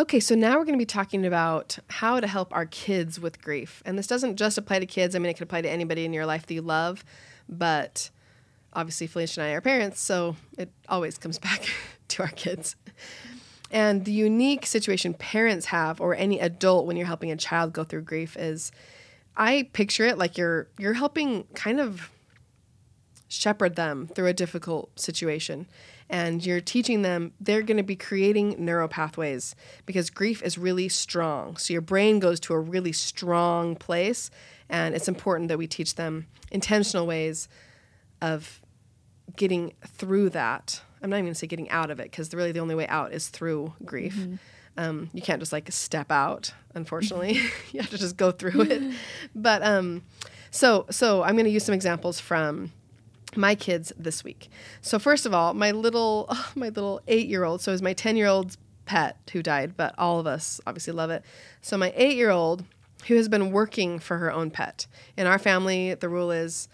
[0.00, 3.42] Okay, so now we're going to be talking about how to help our kids with
[3.42, 3.82] grief.
[3.84, 5.14] And this doesn't just apply to kids.
[5.14, 7.04] I mean, it could apply to anybody in your life that you love,
[7.50, 8.08] but
[8.72, 11.66] obviously Felicia and I are parents, so it always comes back
[12.08, 12.76] to our kids.
[13.70, 17.84] And the unique situation parents have or any adult when you're helping a child go
[17.84, 18.72] through grief is
[19.36, 22.08] I picture it like you're you're helping kind of
[23.28, 25.66] shepherd them through a difficult situation
[26.10, 29.54] and you're teaching them they're going to be creating neural pathways
[29.86, 31.56] because grief is really strong.
[31.56, 34.30] So your brain goes to a really strong place
[34.68, 37.48] and it's important that we teach them intentional ways
[38.20, 38.60] of
[39.36, 40.82] getting through that.
[41.02, 42.86] I'm not even going to say getting out of it because really the only way
[42.88, 44.16] out is through grief.
[44.16, 44.34] Mm-hmm.
[44.76, 47.40] um, you can't just like step out unfortunately.
[47.72, 48.94] You have to just go through it.
[49.34, 50.02] But um,
[50.50, 52.72] so so i'm going to use some examples from
[53.36, 54.50] my kids this week.
[54.80, 59.42] So first of all, my little my little 8-year-old, so is my 10-year-old's pet who
[59.42, 61.24] died, but all of us obviously love it.
[61.62, 62.64] So my 8-year-old
[63.06, 64.86] who has been working for her own pet.
[65.16, 66.68] In our family, the rule is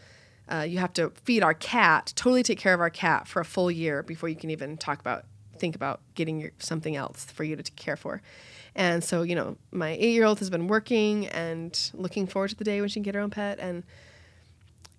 [0.50, 3.44] uh, you have to feed our cat, totally take care of our cat for a
[3.44, 5.24] full year before you can even talk about
[5.58, 8.20] think about getting your, something else for you to care for.
[8.74, 12.80] And so, you know, my 8-year-old has been working and looking forward to the day
[12.80, 13.82] when she can get her own pet and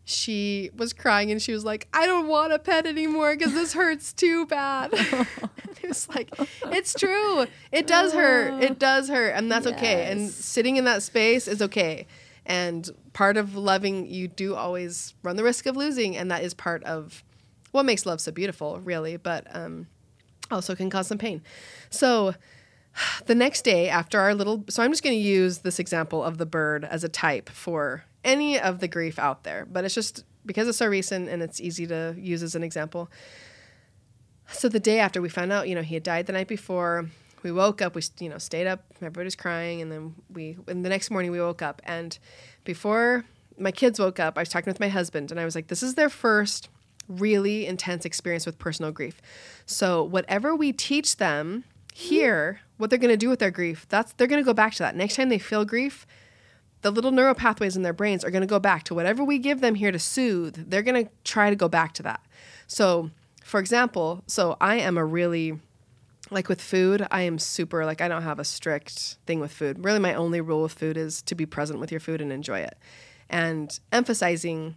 [0.10, 3.74] she was crying and she was like, I don't want a pet anymore because this
[3.74, 4.94] hurts too bad.
[4.94, 6.34] it was like,
[6.68, 7.46] it's true.
[7.74, 8.64] It does hurt.
[8.64, 9.32] It does hurt.
[9.32, 9.76] And that's yes.
[9.76, 10.10] okay.
[10.10, 12.08] And sitting in that space is okay.
[12.46, 16.16] And part of loving, you do always run the risk of losing.
[16.16, 17.22] And that is part of
[17.72, 19.88] what makes love so beautiful, really, but um,
[20.50, 21.42] also can cause some pain.
[21.90, 22.34] So,
[23.26, 26.40] the next day after our little so i'm just going to use this example of
[26.40, 30.24] the bird as a type for any of the grief out there, but it's just
[30.46, 33.10] because it's so recent and it's easy to use as an example.
[34.52, 37.10] So the day after we found out, you know, he had died the night before,
[37.44, 39.82] we woke up, we, you know, stayed up, everybody was crying.
[39.82, 41.82] And then we, and the next morning we woke up.
[41.86, 42.18] And
[42.64, 43.26] before
[43.58, 45.84] my kids woke up, I was talking with my husband and I was like, this
[45.84, 46.70] is their first
[47.08, 49.22] really intense experience with personal grief.
[49.66, 54.14] So whatever we teach them here, what they're going to do with their grief, that's,
[54.14, 54.96] they're going to go back to that.
[54.96, 56.06] Next time they feel grief,
[56.88, 59.40] the little neural pathways in their brains are going to go back to whatever we
[59.40, 60.70] give them here to soothe.
[60.70, 62.22] They're going to try to go back to that.
[62.66, 63.12] So,
[63.44, 65.60] for example, so I am a really
[66.32, 69.84] like with food, I am super like I don't have a strict thing with food.
[69.84, 72.60] Really my only rule with food is to be present with your food and enjoy
[72.60, 72.78] it.
[73.30, 74.76] And emphasizing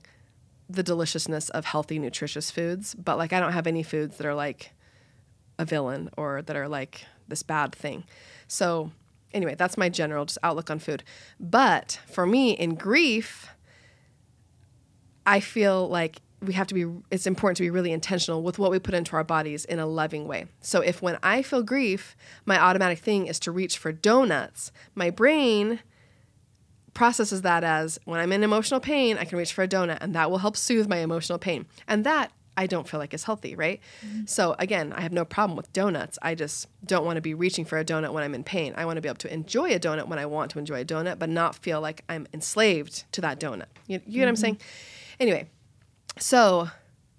[0.68, 4.34] the deliciousness of healthy nutritious foods, but like I don't have any foods that are
[4.34, 4.72] like
[5.60, 8.02] a villain or that are like this bad thing.
[8.48, 8.90] So
[9.32, 11.02] anyway, that's my general just outlook on food.
[11.38, 13.48] But for me, in grief,
[15.26, 18.70] I feel like we have to be it's important to be really intentional with what
[18.70, 20.46] we put into our bodies in a loving way.
[20.60, 22.16] So if when I feel grief,
[22.46, 25.80] my automatic thing is to reach for donuts, my brain
[26.94, 30.14] processes that as when I'm in emotional pain, I can reach for a donut and
[30.14, 31.66] that will help soothe my emotional pain.
[31.86, 33.80] And that I don't feel like is healthy, right?
[34.04, 34.26] Mm-hmm.
[34.26, 36.18] So again, I have no problem with donuts.
[36.20, 38.74] I just don't want to be reaching for a donut when I'm in pain.
[38.76, 40.84] I want to be able to enjoy a donut when I want to enjoy a
[40.84, 43.66] donut, but not feel like I'm enslaved to that donut.
[43.86, 44.12] You, you mm-hmm.
[44.12, 44.40] get what I'm mm-hmm.
[44.40, 44.58] saying?
[45.20, 45.48] Anyway,
[46.18, 46.68] so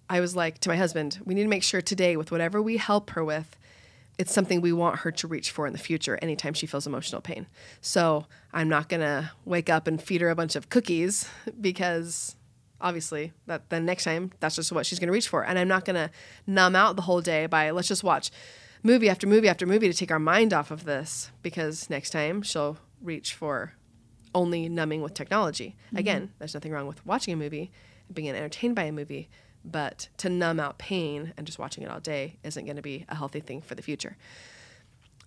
[0.10, 2.78] I was like to my husband, we need to make sure today with whatever we
[2.78, 3.58] help her with,
[4.18, 7.22] it's something we want her to reach for in the future anytime she feels emotional
[7.22, 7.48] pain.
[7.80, 11.28] So I'm not going to wake up and feed her a bunch of cookies
[11.62, 12.36] because
[12.82, 15.46] obviously that the next time that's just what she's going to reach for.
[15.46, 16.10] And i'm not going to
[16.48, 18.32] numb out the whole day by let's just watch
[18.84, 22.42] movie after movie after movie to take our mind off of this because next time
[22.42, 23.74] she'll reach for
[24.34, 25.76] only numbing with technology.
[25.88, 25.98] Mm-hmm.
[25.98, 27.72] again there's nothing wrong with watching a movie
[28.08, 29.30] and being entertained by a movie
[29.64, 33.06] but to numb out pain and just watching it all day isn't going to be
[33.10, 34.18] a healthy thing for the future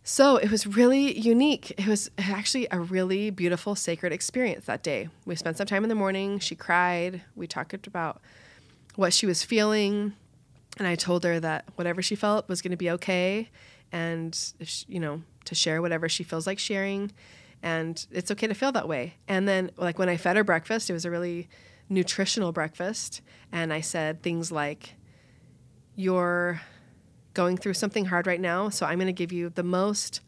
[0.07, 1.71] so it was really unique.
[1.79, 5.09] It was actually a really beautiful, sacred experience that day.
[5.25, 6.38] We spent some time in the morning.
[6.40, 7.23] She cried.
[7.35, 8.21] We talked about
[8.97, 10.12] what she was feeling.
[10.77, 13.49] And I told her that whatever she felt was going to be okay.
[13.93, 17.11] And, she, you know, to share whatever she feels like sharing.
[17.62, 19.14] And it's okay to feel that way.
[19.27, 21.49] And then, like, when I fed her breakfast, it was a really
[21.88, 23.23] nutritional breakfast.
[23.51, 24.97] And I said things like,
[25.97, 26.61] You're
[27.35, 28.68] going through something hard right now.
[28.68, 30.20] So I'm going to give you the most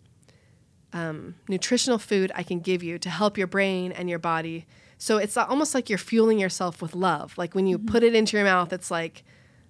[0.92, 4.66] um, nutritional food I can give you to help your brain and your body.
[4.98, 7.36] So it's almost like you're fueling yourself with love.
[7.36, 9.24] Like when you put it into your mouth, it's like,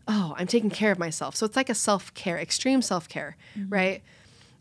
[0.09, 1.35] oh, I'm taking care of myself.
[1.35, 3.37] So it's like a self care, extreme self care,
[3.69, 4.03] right?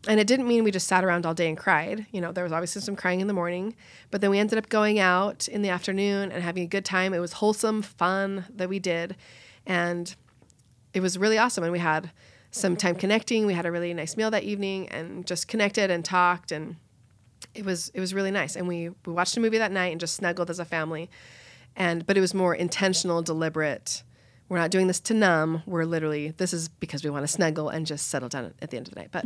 [0.08, 2.06] And it didn't mean we just sat around all day and cried.
[2.12, 3.74] You know, there was obviously some crying in the morning,
[4.10, 7.12] but then we ended up going out in the afternoon and having a good time.
[7.12, 9.16] It was wholesome, fun that we did.
[9.66, 10.14] And
[10.94, 11.64] it was really awesome.
[11.64, 12.10] And we had
[12.56, 13.46] some time connecting.
[13.46, 16.76] We had a really nice meal that evening and just connected and talked and
[17.54, 18.56] it was it was really nice.
[18.56, 21.10] And we we watched a movie that night and just snuggled as a family.
[21.76, 24.02] And but it was more intentional, deliberate.
[24.48, 25.62] We're not doing this to numb.
[25.66, 28.76] We're literally this is because we want to snuggle and just settle down at the
[28.76, 29.10] end of the night.
[29.10, 29.24] But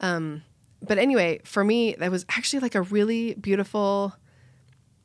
[0.00, 0.42] um
[0.82, 4.14] but anyway, for me that was actually like a really beautiful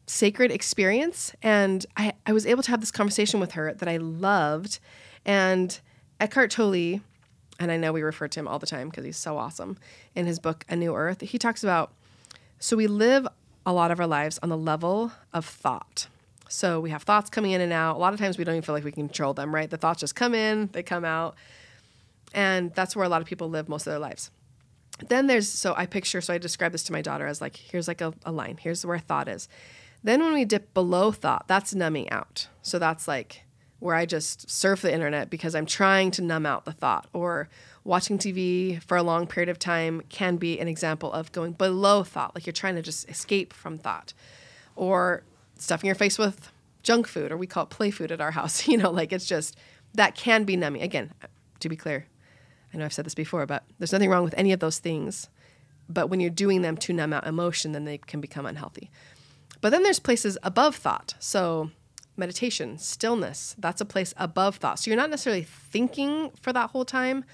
[0.08, 3.98] sacred experience and I, I was able to have this conversation with her that I
[3.98, 4.80] loved
[5.24, 5.80] and
[6.20, 7.02] Eckhart Tolle
[7.60, 9.78] and I know we refer to him all the time because he's so awesome
[10.16, 11.22] in his book A New Earth.
[11.22, 11.92] He talks about
[12.58, 13.28] so we live
[13.66, 16.08] a lot of our lives on the level of thought.
[16.48, 17.96] So we have thoughts coming in and out.
[17.96, 19.70] A lot of times we don't even feel like we can control them right?
[19.70, 21.36] The thoughts just come in they come out.
[22.34, 24.32] And that's where a lot of people live most of their lives.
[25.08, 27.88] Then there's so I picture so I describe this to my daughter as like here's
[27.88, 28.58] like a, a line.
[28.60, 29.48] Here's where thought is.
[30.04, 32.48] Then when we dip below thought that's numbing out.
[32.62, 33.44] So that's like
[33.80, 37.50] where I just surf the internet because I'm trying to numb out the thought or
[37.84, 42.04] watching TV for a long period of time can be an example of going below
[42.04, 44.14] thought like you're trying to just escape from thought
[44.76, 45.24] or
[45.58, 46.52] stuffing your face with
[46.84, 49.26] junk food or we call it play food at our house you know like it's
[49.26, 49.56] just
[49.94, 51.12] that can be numbing again
[51.60, 52.06] to be clear
[52.74, 55.30] I know I've said this before, but there's nothing wrong with any of those things.
[55.88, 58.92] But when you're doing them to numb out emotion, then they can become unhealthy.
[59.62, 61.16] But then there's places above thought.
[61.20, 61.72] So
[62.20, 64.80] meditation, stillness, that's a place above thought.
[64.80, 67.26] So you're not necessarily thinking for that whole time,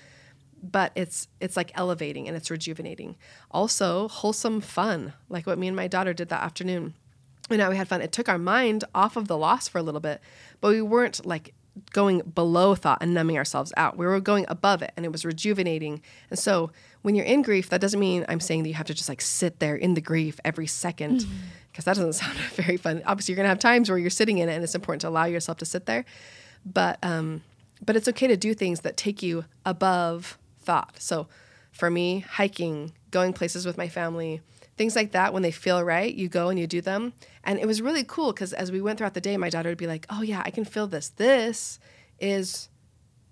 [0.61, 3.15] but it's it's like elevating and it's rejuvenating.
[3.51, 6.93] Also, wholesome fun, like what me and my daughter did that afternoon.
[7.49, 8.01] And now we had fun.
[8.01, 10.21] It took our mind off of the loss for a little bit,
[10.61, 11.53] but we weren't like
[11.91, 13.97] going below thought and numbing ourselves out.
[13.97, 16.01] We were going above it and it was rejuvenating.
[16.29, 16.71] And so
[17.05, 19.21] when you're in grief, that doesn't mean I'm saying that you have to just like
[19.21, 21.27] sit there in the grief every second
[21.71, 23.03] because that doesn't sound very fun.
[23.05, 25.09] Obviously, you're going to have times where you're sitting in it and it's important to
[25.09, 26.03] allow yourself to sit there.
[26.65, 27.43] But um
[27.85, 30.95] but it's okay to do things that take you above thought.
[30.97, 31.27] So
[31.71, 34.41] for me, hiking, going places with my family,
[34.75, 37.13] things like that when they feel right you go and you do them
[37.43, 39.77] and it was really cool because as we went throughout the day my daughter would
[39.77, 41.79] be like oh yeah i can feel this this
[42.19, 42.67] is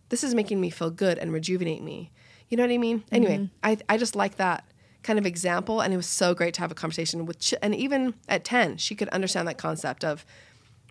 [0.08, 2.14] this is making me feel good and rejuvenate me
[2.50, 3.04] you know what i mean?
[3.12, 3.46] Anyway mm-hmm.
[3.64, 4.66] I, I just like that
[5.02, 7.76] kind of example and it was so great to have a conversation with ch- and
[7.76, 10.26] even at 10 she could understand that concept of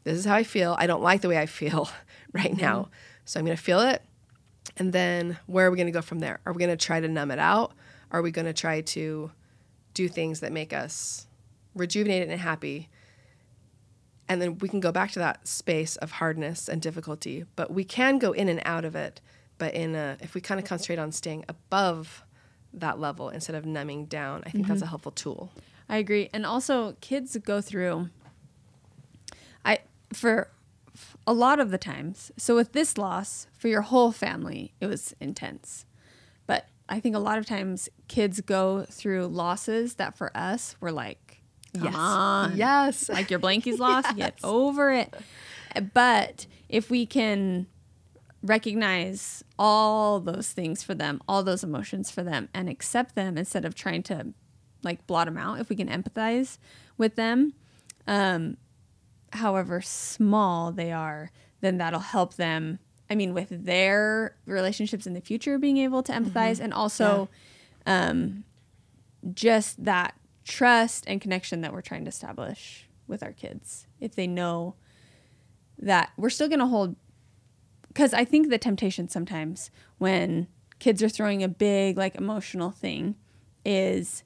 [0.04, 0.76] this is how i feel.
[0.78, 1.88] I don't like the way i feel
[2.32, 2.60] right mm-hmm.
[2.60, 2.88] now.
[3.24, 4.02] So i'm going to feel it
[4.76, 6.40] and then where are we going to go from there?
[6.46, 7.72] Are we going to try to numb it out?
[8.10, 9.30] Are we going to try to
[9.94, 11.26] do things that make us
[11.74, 12.88] rejuvenated and happy.
[14.28, 17.84] And then we can go back to that space of hardness and difficulty, but we
[17.84, 19.20] can go in and out of it.
[19.58, 22.24] But in a, if we kind of concentrate on staying above
[22.72, 24.90] that level instead of numbing down, I think that's a mm-hmm.
[24.90, 25.52] helpful tool.
[25.88, 26.30] I agree.
[26.32, 28.08] And also kids go through
[29.64, 29.78] I
[30.12, 30.48] for
[31.26, 32.32] a lot of the times.
[32.36, 35.86] So with this loss for your whole family, it was intense.
[36.46, 40.92] But I think a lot of times kids go through losses that for us were
[40.92, 41.42] like,
[41.74, 41.94] come Yes.
[41.96, 42.56] on.
[42.56, 43.08] Yes.
[43.08, 45.14] Like your blankie's lost, get over it.
[45.94, 47.66] But if we can
[48.42, 53.64] recognize all those things for them, all those emotions for them, and accept them instead
[53.64, 54.32] of trying to
[54.82, 56.58] like blot them out, if we can empathize
[56.98, 57.54] with them,
[58.06, 58.56] um,
[59.32, 62.78] however small they are, then that'll help them.
[63.08, 67.28] I mean, with their relationships in the future, being able to empathize, and also
[67.86, 68.44] um,
[69.34, 73.86] just that trust and connection that we're trying to establish with our kids.
[74.00, 74.74] If they know
[75.78, 76.96] that we're still going to hold,
[77.92, 80.46] because I think the temptation sometimes when
[80.78, 83.14] kids are throwing a big, like, emotional thing
[83.64, 84.24] is,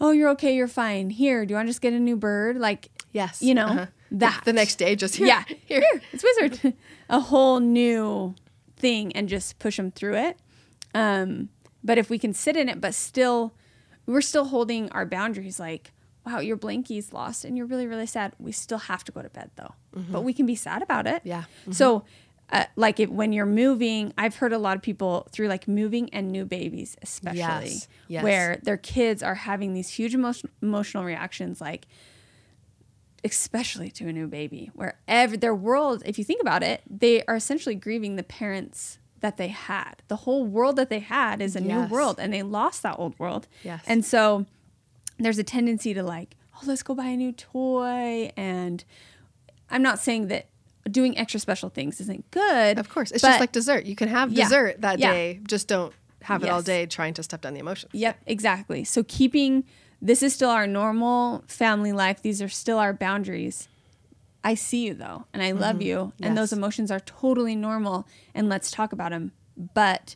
[0.00, 1.10] oh, you're okay, you're fine.
[1.10, 2.56] Here, do you want to just get a new bird?
[2.58, 3.42] Like, Yes.
[3.42, 3.86] you know, Uh-huh.
[4.12, 4.42] that.
[4.44, 5.26] The next day, just here.
[5.26, 5.80] yeah, Here.
[5.80, 6.74] here, it's wizard.
[7.08, 8.34] a whole new
[8.76, 10.38] thing and just push them through it.
[10.94, 11.48] Um,
[11.84, 13.52] but if we can sit in it, but still,
[14.06, 15.60] we're still holding our boundaries.
[15.60, 15.92] Like,
[16.26, 18.32] wow, your blankie's lost and you're really, really sad.
[18.38, 19.74] We still have to go to bed though,
[20.10, 21.22] but we can be sad about it.
[21.24, 21.44] Yeah.
[21.70, 22.04] So,
[22.50, 26.08] uh, like if, when you're moving, I've heard a lot of people through like moving
[26.14, 27.88] and new babies, especially Yes.
[28.08, 28.24] Yes.
[28.24, 31.86] where their kids are having these huge emotion, emotional reactions, like
[33.24, 37.22] especially to a new baby, where every, their world, if you think about it, they
[37.24, 39.94] are essentially grieving the parents that they had.
[40.06, 43.18] The whole world that they had is a new world, and they lost that old
[43.18, 43.48] world.
[43.64, 43.82] Yes.
[43.86, 44.46] And so
[45.18, 48.30] there's a tendency to like, oh, let's go buy a new toy.
[48.36, 48.84] And
[49.68, 50.46] I'm not saying that
[50.90, 52.78] doing extra special things isn't good.
[52.78, 53.84] Of course, it's just like dessert.
[53.84, 54.44] You can have Yeah.
[54.44, 55.12] dessert that Yeah.
[55.12, 57.92] day, just don't have it all day trying to step down the emotions.
[57.94, 58.84] Yep, exactly.
[58.84, 59.64] So keeping
[60.00, 62.22] this is still our normal family life.
[62.22, 63.68] These are still our boundaries.
[64.44, 65.82] I see you though, and I love mm-hmm.
[65.82, 68.06] you, and those emotions are totally normal.
[68.34, 69.32] And let's talk about them.
[69.56, 70.14] But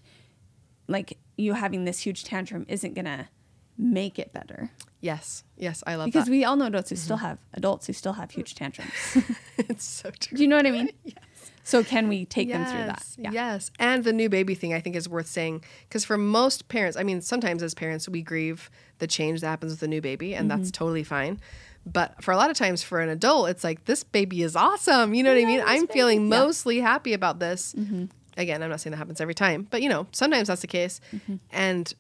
[0.87, 3.29] like you having this huge tantrum isn't gonna
[3.77, 4.71] make it better
[5.03, 6.31] Yes, yes, I love because that.
[6.31, 8.91] we all know adults who still have adults who still have huge tantrums.
[9.59, 10.37] it's so true.
[10.39, 10.91] Do you know what I mean?
[11.05, 11.17] yes.
[11.65, 13.05] So can we take them through that?
[13.19, 13.71] Yes, Yes.
[13.79, 17.03] And the new baby thing I think is worth saying because for most parents, I
[17.03, 20.49] mean, sometimes as parents, we grieve the change that happens with the new baby, and
[20.51, 20.71] that's Mm-hmm.
[20.71, 21.41] totally fine.
[21.85, 25.15] But for a lot of times, for an adult, it's like, this baby is awesome.
[25.15, 25.63] You know what I mean?
[25.67, 26.37] I'm feeling Yeah.
[26.37, 26.45] Mm-hmm.
[26.47, 27.75] mostly happy about this.
[28.37, 31.01] Again, I'm not saying that happens every time, but you know, sometimes that's the case.
[31.13, 31.37] Mm-hmm.
[31.51, 31.93] And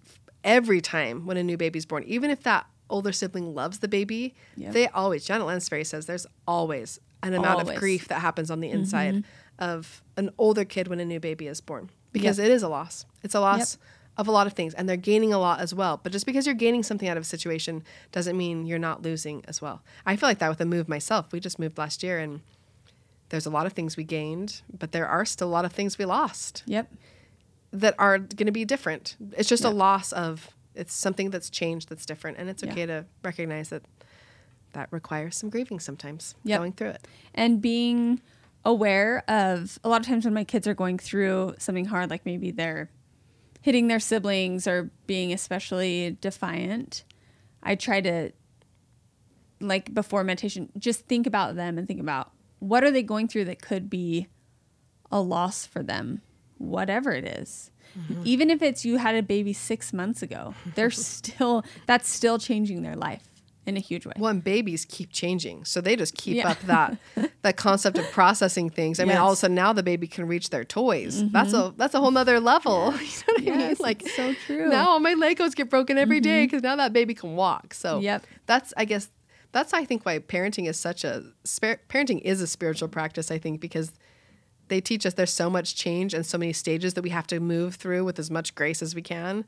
[0.44, 4.34] every time when a new baby's born, even if that older sibling loves the baby,
[4.57, 4.72] Yep.
[4.72, 8.68] they always, Janet Lansbury says, there's always an amount of grief that happens on the
[8.68, 8.78] mm-hmm.
[8.78, 9.24] inside
[9.59, 12.47] of an older kid when a new baby is born because Yep.
[12.47, 13.07] it is a loss.
[13.22, 13.78] It's a loss
[14.16, 15.99] of a lot of things and they're gaining a lot as well.
[16.03, 19.43] But just because you're gaining something out of a situation doesn't mean you're not losing
[19.49, 19.82] as well.
[20.05, 21.32] I feel like that with a move myself.
[21.32, 22.40] We just moved last year and
[23.30, 25.97] there's a lot of things we gained, but there are still a lot of things
[25.97, 26.93] we lost Yep.
[27.72, 29.16] that are going to be different.
[29.38, 32.73] It's just a loss of it's something that's changed that's different and it's Yeah.
[32.73, 33.83] okay to recognize that
[34.73, 36.59] that requires some grieving sometimes Yep.
[36.59, 37.09] going through it.
[37.35, 38.20] and being
[38.64, 42.25] aware of a lot of times when my kids are going through something hard like
[42.25, 42.91] maybe they're
[43.61, 47.05] hitting their siblings or being especially defiant
[47.62, 48.31] i try to
[49.61, 53.45] like before meditation just think about them and think about what are they going through
[53.45, 54.27] that could be
[55.11, 56.23] a loss for them
[56.59, 57.72] whatever it is.
[58.24, 62.82] Even if it's you had a baby 6 months ago they're still that's still changing
[62.82, 63.22] their life
[63.64, 66.51] in a huge way Well, and babies keep changing, so they just keep Yeah.
[66.51, 66.99] up that
[67.43, 68.99] that concept of processing things.
[68.99, 71.22] I mean, all of a sudden now the baby can reach their toys.
[71.30, 72.93] That's a that's a whole nother level.
[72.93, 73.61] you know what I mean?
[73.61, 74.62] Yes, Like so true.
[74.62, 74.70] Mm-hmm.
[74.70, 77.72] Now all my Legos get broken every day because now that baby can walk.
[77.74, 78.26] So Yep.
[78.47, 79.11] that's I guess
[79.53, 81.22] that's I think why parenting is such a
[81.88, 83.30] parenting is a spiritual practice.
[83.30, 83.93] I think because
[84.68, 87.40] they teach us there's so much change and so many stages that we have to
[87.40, 89.44] move through with as much grace as we can,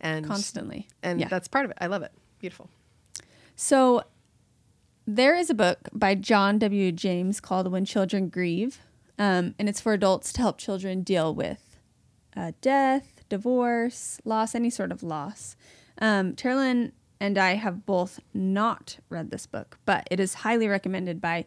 [0.00, 1.28] and constantly and Yeah.
[1.28, 1.78] that's part of it.
[1.80, 2.12] I love it.
[2.38, 2.68] Beautiful.
[3.56, 4.02] So
[5.06, 6.92] there is a book by John W.
[6.92, 8.78] James called When Children Grieve,
[9.18, 11.78] um, and it's for adults to help children deal with
[12.36, 15.56] uh, death, divorce, loss, any sort of loss.
[16.00, 20.68] Um, Tara Lynn and I have both not read this book, but it is highly
[20.68, 21.46] recommended by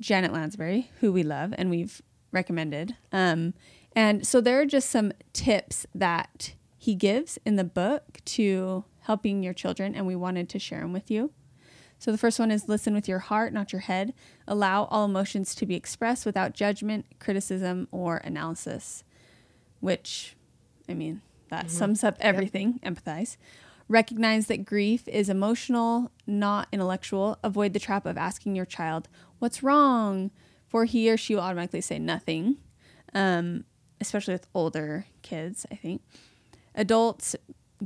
[0.00, 2.02] Janet Lansbury, who we love and we've
[2.34, 2.96] recommended.
[3.12, 3.54] Um,
[3.96, 9.42] and so there are just some tips that he gives in the book to helping
[9.42, 11.30] your children, and we wanted to share them with you.
[11.98, 14.12] So the first one is listen with your heart, not your head.
[14.46, 19.04] Allow all emotions to be expressed without judgment, criticism, or analysis,
[19.80, 20.36] which,
[20.88, 22.80] I mean, that sums up everything.
[22.84, 23.36] Empathize.
[23.88, 27.38] Recognize that grief is emotional, not intellectual.
[27.44, 29.08] Avoid the trap of asking your child,
[29.38, 30.30] What's wrong?
[30.74, 32.56] For he or she will automatically say nothing,
[33.14, 33.62] um,
[34.00, 36.02] especially with older kids, I think.
[36.74, 37.36] Adults,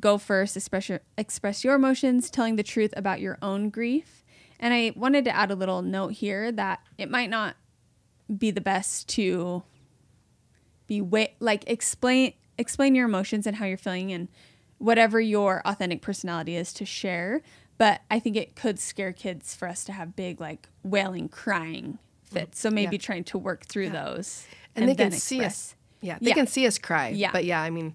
[0.00, 4.24] go first, express your, express your emotions, telling the truth about your own grief.
[4.58, 7.56] And I wanted to add a little note here that it might not
[8.34, 9.64] be the best to
[10.86, 14.28] be wa- like explain explain your emotions and how you're feeling and
[14.78, 17.42] whatever your authentic personality is to share
[17.76, 21.98] but i think it could scare kids for us to have big like wailing crying
[22.28, 23.02] fits so maybe Yeah.
[23.02, 25.74] trying to work through those and, they can then see us.
[26.00, 26.34] Yeah, they Yeah.
[26.34, 27.08] can see us cry.
[27.08, 27.32] Yeah.
[27.32, 27.94] but yeah, I mean,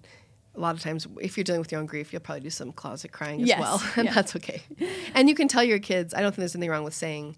[0.54, 2.70] a lot of times if you're dealing with your own grief, you'll probably do some
[2.72, 4.12] closet crying as Yes, well, and yeah.
[4.14, 4.62] that's okay.
[5.14, 6.12] And you can tell your kids.
[6.14, 7.36] I don't think there's anything wrong with saying,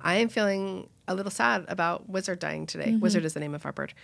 [0.00, 3.00] "I am feeling a little sad about Wizard dying today." Mm-hmm.
[3.00, 3.94] Wizard is the name of our bird.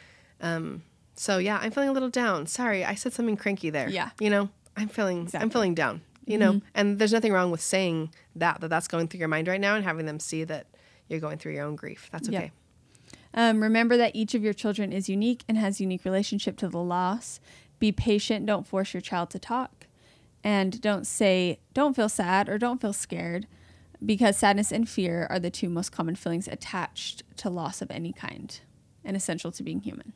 [0.40, 0.82] Um,
[1.16, 2.46] so yeah, I'm feeling a little down.
[2.46, 3.88] Sorry, I said something cranky there.
[3.90, 4.10] Yeah.
[4.20, 5.48] you know, I'm feeling I'm Mm-hmm.
[5.50, 6.00] feeling down.
[6.24, 9.46] You know, and there's nothing wrong with saying that that that's going through your mind
[9.48, 10.66] right now, and having them see that
[11.08, 12.08] you're going through your own grief.
[12.12, 12.52] That's okay.
[13.34, 16.78] Um, remember that each of your children is unique and has unique relationship to the
[16.78, 17.40] loss.
[17.78, 18.46] Be patient.
[18.46, 19.86] Don't force your child to talk,
[20.42, 23.46] and don't say don't feel sad or don't feel scared,
[24.04, 28.12] because sadness and fear are the two most common feelings attached to loss of any
[28.12, 28.60] kind,
[29.04, 30.14] and essential to being human.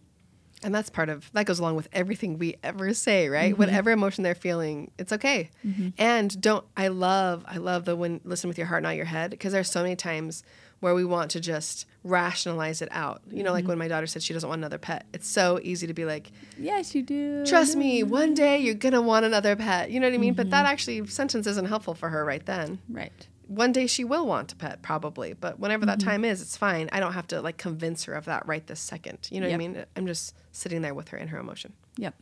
[0.62, 3.56] And that's part of that goes along with everything we ever say, right?
[3.56, 5.50] Whatever emotion they're feeling, it's okay.
[5.98, 9.30] And don't I love I love the when listen with your heart, not your head,
[9.30, 10.42] because there's so many times
[10.80, 13.20] where we want to just rationalize it out.
[13.30, 15.06] You know, like when my daughter said she doesn't want another pet.
[15.12, 17.44] It's so easy to be like, Yes, you do.
[17.46, 19.90] trust me, one day you're going to want another pet.
[19.90, 20.34] You know what I mean?
[20.34, 22.78] But that actually sentence isn't helpful for her right then.
[22.88, 23.26] Right.
[23.46, 26.88] One day she will want a pet probably, but whenever that time is, it's fine.
[26.92, 29.28] I don't have to like convince her of that right this second.
[29.30, 29.84] You know what I mean?
[29.96, 31.72] I'm just sitting there with her in her emotion.
[31.96, 32.14] Yep.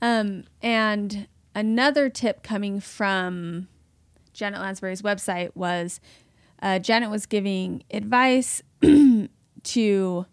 [0.00, 3.68] Um, and another tip coming from
[4.32, 6.00] Janet Lansbury's website was
[6.62, 8.62] uh, Janet was giving advice
[9.62, 10.26] to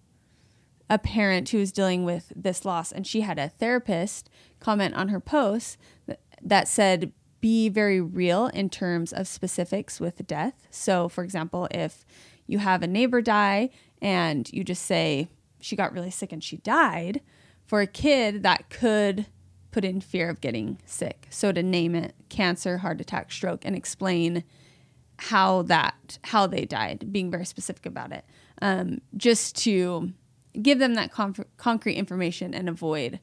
[0.89, 5.09] a parent who was dealing with this loss, and she had a therapist comment on
[5.09, 7.11] her post that, that said,
[7.41, 10.67] be very real in terms of specifics with death.
[10.69, 12.05] So, for example, if
[12.47, 13.69] you have a neighbor die
[14.01, 15.27] and you just say
[15.59, 17.21] she got really sick and she died,
[17.65, 19.25] for a kid, that could
[19.71, 21.27] put in fear of getting sick.
[21.29, 24.43] So, to name it cancer, heart attack, stroke, and explain
[25.19, 28.25] how that how they died being very specific about it
[28.61, 30.11] um, just to
[30.61, 33.19] give them that conf- concrete information and avoid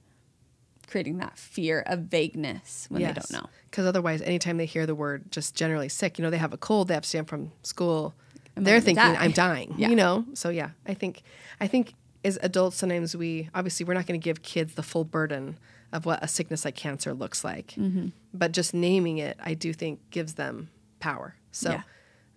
[0.88, 4.94] creating that fear of vagueness when they don't know Because otherwise, anytime they hear the
[4.94, 7.52] word just generally sick, you know, they have a cold, they have to stand from
[7.62, 8.14] school.
[8.56, 9.16] they're thinking, die.
[9.18, 9.74] I'm dying.
[9.78, 9.88] Yeah.
[9.88, 10.24] You know?
[10.34, 11.22] So yeah, I think
[11.60, 15.04] I think as adults sometimes we obviously we're not going to give kids the full
[15.04, 15.58] burden
[15.92, 17.68] of what a sickness like cancer looks like.
[17.78, 18.08] Mm-hmm.
[18.34, 21.36] But just naming it, I do think gives them power.
[21.52, 21.82] So Yeah.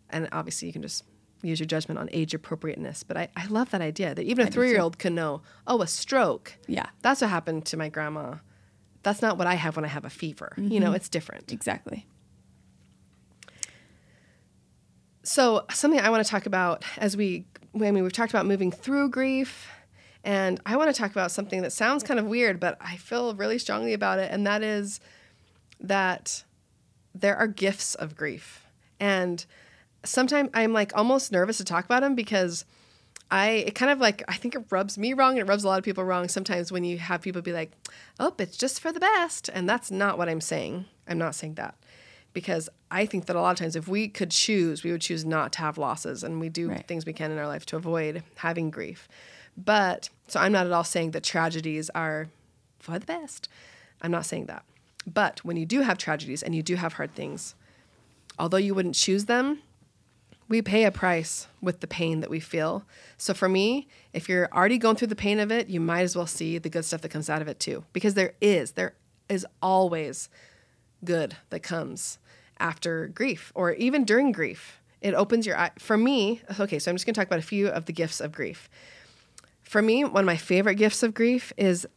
[0.10, 1.04] and obviously you can just
[1.42, 3.04] use your judgment on age appropriateness.
[3.04, 5.82] But I, I love that idea that even a three year old can know, oh,
[5.82, 6.54] a stroke.
[6.68, 6.86] Yeah.
[7.02, 8.36] That's what happened to my grandma.
[9.04, 10.54] That's not what I have when I have a fever.
[10.58, 11.52] You know, it's different.
[11.52, 12.08] exactly
[15.24, 17.46] So, something I want to talk about as we,
[17.76, 19.68] I mean, we've talked about moving through grief,
[20.24, 23.34] and I want to talk about something that sounds kind of weird, but I feel
[23.34, 25.00] really strongly about it, and that is
[25.80, 26.44] that
[27.16, 28.63] there are gifts of grief.
[29.04, 29.46] And
[30.06, 32.64] sometimes I'm like almost nervous to talk about them because
[33.30, 35.68] I, it kind of like, I think it rubs me wrong and it rubs a
[35.68, 37.74] lot of people wrong sometimes when you have people be like,
[38.18, 39.50] oh, it's just for the best.
[39.54, 40.86] And that's not what I'm saying.
[41.06, 41.76] I'm not saying that
[42.32, 45.26] because I think that a lot of times if we could choose, we would choose
[45.26, 46.88] not to have losses and we do Right.
[46.88, 49.10] things we can in our life to avoid having grief.
[49.58, 52.30] But so I'm not at all saying that tragedies are
[52.80, 53.50] for the best.
[54.02, 54.64] I'm not saying that.
[55.06, 57.56] But when you do have tragedies and you do have hard things,
[58.38, 59.60] although you wouldn't choose them,
[60.48, 62.84] we pay a price with the pain that we feel.
[63.18, 66.16] So for me, if you're already going through the pain of it, you might as
[66.16, 67.86] well see the good stuff that comes out of it too.
[67.94, 68.94] Because there is, there
[69.30, 70.30] is always
[71.04, 72.20] good that comes
[72.60, 74.80] after grief or even during grief.
[75.02, 75.72] It opens your eye.
[75.80, 78.32] For me, okay, so I'm just to talk about a few of the gifts of
[78.32, 78.70] grief.
[79.62, 81.88] For me, one of my favorite gifts of grief is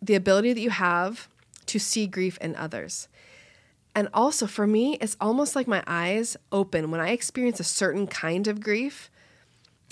[0.00, 1.28] the ability that you have
[1.66, 3.08] to see grief in others.
[3.96, 8.06] And also for me, it's almost like my eyes open when I experience a certain
[8.06, 9.10] kind of grief.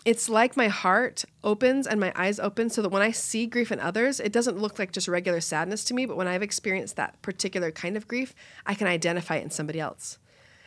[0.04, 3.72] It's like my heart opens and my eyes open so that when I see grief
[3.72, 6.96] in others, it doesn't look like just regular sadness to me, but when I've experienced
[6.96, 8.34] that particular kind of grief,
[8.66, 10.18] I can identify it in somebody else.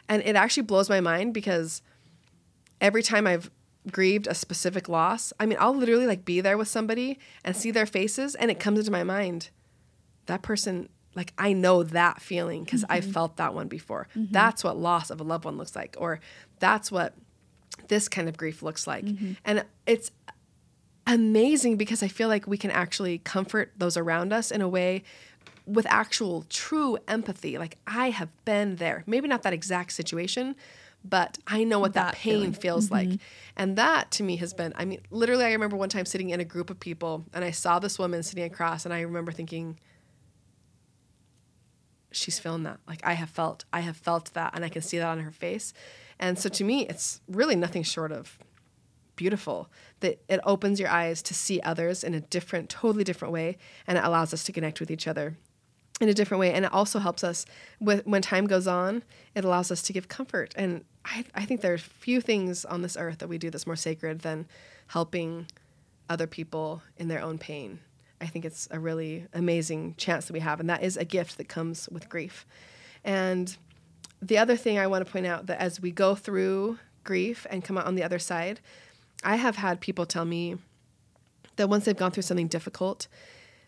[0.09, 1.83] And it actually blows my mind because
[2.81, 3.51] every time I've
[3.91, 7.69] grieved a specific loss, I mean, I'll literally like be there with somebody and see
[7.69, 9.51] their faces and it comes into my mind
[10.25, 13.11] that person like i know that feeling because i mm-hmm.
[13.11, 14.07] felt that one before.
[14.15, 14.31] Mm-hmm.
[14.31, 16.21] That's what loss of a loved one looks like or
[16.59, 17.15] that's what
[17.89, 19.05] this kind of grief looks like.
[19.05, 19.33] Mm-hmm.
[19.43, 20.11] And it's
[21.05, 25.03] amazing because i feel like we can actually comfort those around us in a way
[25.65, 27.57] with actual true empathy.
[27.57, 29.03] Like i have been there.
[29.07, 30.55] Maybe not that exact situation
[31.03, 32.53] but i know what that, That pain feeling.
[32.53, 33.09] feels like.
[33.55, 36.39] And that to me has been i mean literally i remember one time sitting in
[36.39, 39.79] a group of people and i saw this woman sitting across and i remember thinking
[42.11, 42.79] she's feeling that.
[42.87, 45.31] Like I have felt, I have felt that, and I can see that on her
[45.31, 45.73] face.
[46.19, 48.39] And so to me, it's really nothing short of
[49.15, 53.57] beautiful that it opens your eyes to see others in a different, totally different way,
[53.85, 55.35] and it allows us to connect with each other
[55.99, 56.53] in a different way.
[56.53, 57.45] And it also helps us
[57.79, 59.03] with when time goes on,
[59.35, 60.53] it allows us to give comfort.
[60.55, 63.75] And I, I think there's few things on this earth that we do that's more
[63.75, 64.47] sacred than
[64.87, 65.47] helping
[66.09, 67.79] other people in their own pain.
[68.19, 71.37] I think it's a really amazing chance that we have, and that is a gift
[71.37, 72.45] that comes with grief.
[73.03, 73.55] And
[74.21, 77.63] the other thing I want to point out that as we go through grief and
[77.63, 78.59] come out on the other side,
[79.23, 80.57] I have had people tell me
[81.57, 83.07] that once they've gone through something difficult,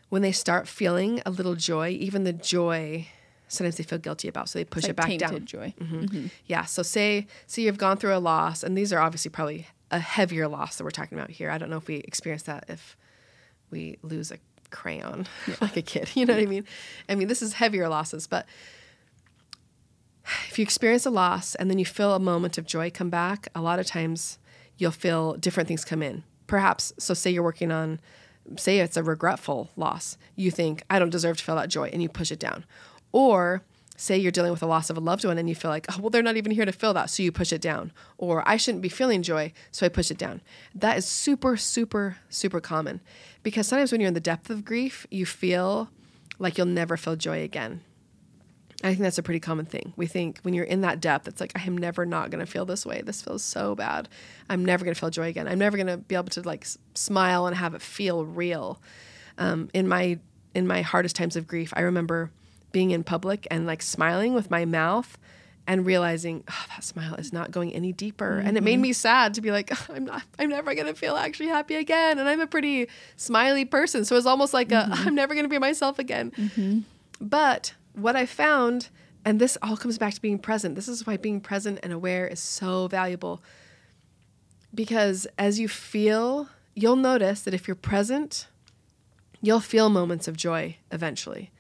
[0.10, 3.08] when they start feeling a little joy, even the joy,
[3.48, 5.46] sometimes they feel guilty about, so they push It's it back like down.
[5.46, 5.74] joy.
[5.80, 6.00] Mm-hmm.
[6.02, 6.28] Mm-hmm.
[6.48, 6.66] Yeah.
[6.66, 10.48] So say say you've gone through a loss, and these are obviously probably a heavier
[10.48, 11.52] loss that we're talking about here.
[11.52, 12.98] I don't know if we experience that if
[13.72, 14.38] we lose a
[14.72, 15.28] crayon
[15.62, 16.10] like a kid.
[16.16, 16.66] You know what I mean?
[17.08, 18.46] I mean this is heavier losses, but
[20.48, 23.48] if you experience a loss and then you feel a moment of joy come back,
[23.56, 24.38] a lot of times
[24.78, 26.24] you'll feel different things come in.
[26.48, 28.00] Perhaps, so say you're working on,
[28.58, 30.18] say it's a regretful loss.
[30.36, 32.66] You think, I don't deserve to feel that joy, and you push it down.
[33.12, 33.64] Or
[34.00, 36.00] say you're dealing with the loss of a loved one and you feel like, oh,
[36.00, 37.10] well, they're not even here to feel that.
[37.10, 37.92] So you push it down.
[38.18, 39.52] Or I shouldn't be feeling joy.
[39.72, 40.42] So I push it down.
[40.74, 43.02] That is super, super, super common
[43.44, 45.90] because sometimes when you're in the depth of grief, you feel
[46.40, 47.82] like you'll never feel joy again.
[48.82, 49.92] I think that's a pretty common thing.
[49.98, 52.50] We think when you're in that depth, it's like, I am never not going to
[52.50, 53.02] feel this way.
[53.02, 54.08] This feels so bad.
[54.50, 55.50] I'm never going to feel joy again.
[55.50, 58.82] I'm never going to be able to like s- smile and have it feel real.
[59.38, 60.20] Um, in my
[60.56, 62.32] in my hardest times of grief, I remember
[62.72, 65.18] being in public and like smiling with my mouth
[65.70, 68.48] and realizing oh, that smile is not going any deeper mm-hmm.
[68.48, 70.96] and it made me sad to be like oh, i'm not i'm never going to
[70.96, 74.92] feel actually happy again and i'm a pretty smiley person so it's almost like mm-hmm.
[74.92, 76.80] a i'm never going to be myself again mm-hmm.
[77.22, 78.90] but what i found
[79.24, 82.28] and this all comes back to being present this is why being present and aware
[82.28, 83.44] is so valuable
[84.74, 88.48] because as you feel you'll notice that if you're present
[89.40, 91.52] you'll feel moments of joy eventually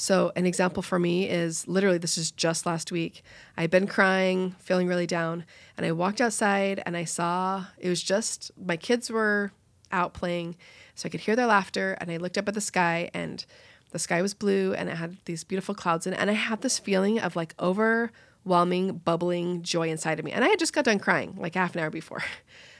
[0.00, 3.24] so, an example for me is literally this is just last week.
[3.56, 5.44] I had been crying, feeling really down,
[5.76, 9.50] and I walked outside and I saw it was just my kids were
[9.90, 10.54] out playing,
[10.94, 11.98] so I could hear their laughter.
[12.00, 13.44] And I looked up at the sky, and
[13.90, 16.14] the sky was blue, and it had these beautiful clouds in.
[16.14, 20.30] And I had this feeling of like overwhelming, bubbling joy inside of me.
[20.30, 22.22] And I had just got done crying like half an hour before.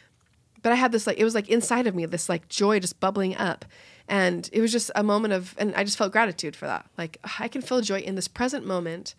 [0.63, 3.01] but I had this like, it was like inside of me, this like joy just
[3.01, 3.65] bubbling up.
[4.09, 6.87] And it was just a moment of, and I just felt gratitude for that.
[6.97, 9.15] Like, I can feel joy in this present moment.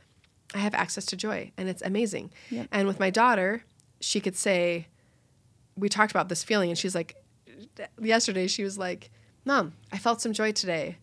[0.56, 2.32] I have access to joy, and it's amazing.
[2.50, 2.68] Yep.
[2.72, 3.64] And with my daughter,
[4.02, 4.88] she could say,
[5.78, 7.16] we talked about this feeling, and she's like,
[8.02, 9.12] yesterday, she was like,
[9.46, 10.98] Mom, I felt some joy today,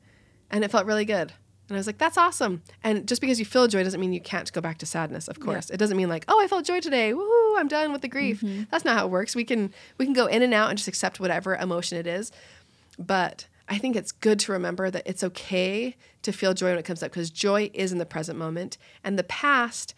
[0.51, 1.33] and it felt really good.
[1.69, 2.63] And I was like, that's awesome.
[2.85, 5.41] And just because you feel joy doesn't mean you can't go back to sadness, of
[5.41, 5.69] course.
[5.69, 5.75] Yeah.
[5.75, 7.13] It doesn't mean like, oh, I felt joy today.
[7.13, 8.41] Woohoo, I'm done with the grief.
[8.41, 8.65] Mm-hmm.
[8.71, 9.35] That's not how it works.
[9.35, 12.31] We can we can go in and out and just accept whatever emotion it is.
[13.01, 16.85] But I think it's good to remember that it's okay to feel joy when it
[16.85, 18.79] comes up because joy is in the present moment.
[19.03, 19.95] And the past,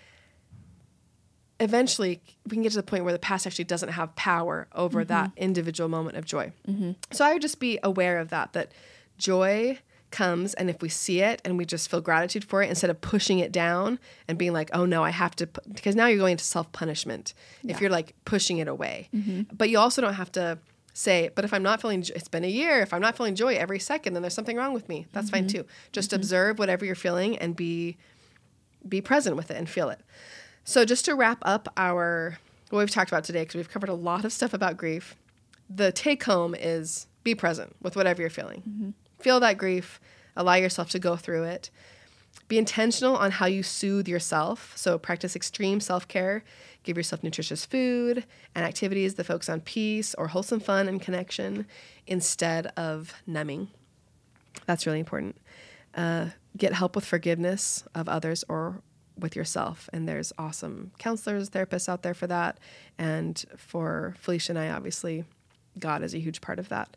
[1.60, 5.00] eventually, we can get to the point where the past actually doesn't have power over
[5.00, 5.08] mm-hmm.
[5.08, 6.52] that individual moment of joy.
[6.66, 6.92] Mm-hmm.
[7.10, 8.72] So I would just be aware of that, that
[9.18, 9.78] joy
[10.10, 12.98] comes and if we see it and we just feel gratitude for it instead of
[13.00, 16.32] pushing it down and being like oh no i have to because now you're going
[16.32, 17.74] into self-punishment yeah.
[17.74, 19.42] if you're like pushing it away mm-hmm.
[19.52, 20.58] but you also don't have to
[20.99, 22.80] say, but if I'm not feeling, it's been a year.
[22.80, 25.07] If I'm not feeling joy every second, then there's something wrong with me.
[25.12, 25.36] That's mm-hmm.
[25.36, 25.64] fine too.
[25.92, 26.16] Just mm-hmm.
[26.16, 27.96] observe whatever you're feeling and be
[28.88, 30.01] be present with it and feel it.
[30.64, 32.38] So just to wrap up our
[32.70, 35.16] what we've talked about today, because we've covered a lot of stuff about grief.
[35.70, 38.62] The take home is be present with whatever you're feeling.
[38.68, 38.90] Mm-hmm.
[39.20, 40.01] Feel that grief.
[40.36, 41.70] Allow yourself to go through it.
[42.49, 44.72] Be intentional on how you soothe yourself.
[44.74, 46.42] So practice extreme self care
[46.88, 48.24] Give yourself nutritious food
[48.55, 51.66] and activities that focus on peace or wholesome fun and connection
[52.07, 53.68] instead of numbing.
[54.64, 55.36] That's really important.
[55.94, 58.80] Uh, get help with forgiveness of others or
[59.18, 59.90] with yourself.
[59.92, 62.59] And there's awesome counselors, therapists out there for that.
[62.96, 65.24] And for Felicia and I, obviously,
[65.78, 66.96] God is a huge part of that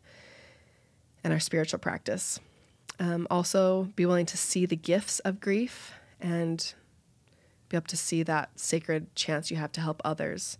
[1.22, 2.40] and our spiritual practice.
[3.02, 6.72] Um, also, be willing to see the gifts of grief and
[7.68, 10.56] be able to see that sacred chance you have to help others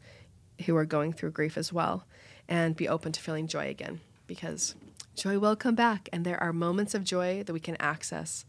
[0.67, 2.05] who are going through grief as well
[2.49, 4.75] and be open to feeling joy again because
[5.15, 8.45] joy will come back and there are moments of joy that we can access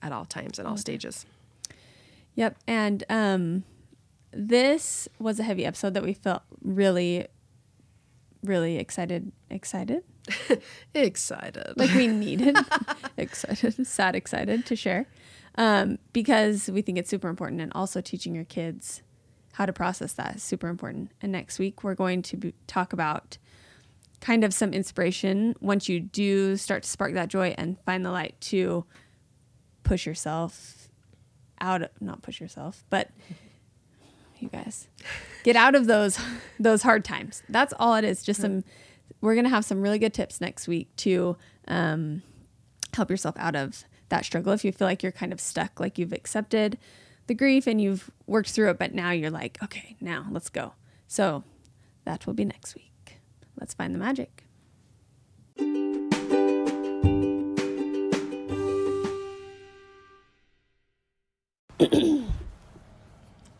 [0.00, 1.26] at all times and all stages.
[2.36, 2.56] Yep.
[2.66, 3.64] And um,
[4.30, 7.26] this was a heavy episode that we felt really,
[8.42, 9.30] really excited.
[9.50, 10.04] Excited?
[10.94, 11.74] excited.
[11.76, 12.56] Like we needed.
[13.16, 13.86] excited.
[13.86, 15.06] Sad, excited to share
[15.56, 17.60] um, because we think it's super important.
[17.60, 19.02] And also teaching your kids
[19.54, 21.12] how to process that is super important.
[21.22, 23.38] And next week, we're going to be, talk about
[24.20, 28.10] kind of some inspiration once you do start to spark that joy and find the
[28.10, 28.84] light to
[29.82, 30.88] push yourself
[31.60, 33.10] out of, not push yourself, but
[34.38, 34.88] you guys
[35.44, 36.18] get out of those
[36.60, 37.42] those hard times.
[37.48, 38.22] That's all it is.
[38.22, 38.64] Just some
[39.26, 42.22] we're going to have some really good tips next week to um,
[42.94, 44.52] help yourself out of that struggle.
[44.52, 46.78] If you feel like you're kind of stuck, like you've accepted
[47.26, 50.74] the grief and you've worked through it, but now you're like, okay, now let's go.
[51.08, 51.42] So
[52.04, 53.18] that will be next week.
[53.58, 54.44] Let's find the magic.
[55.58, 55.66] Me,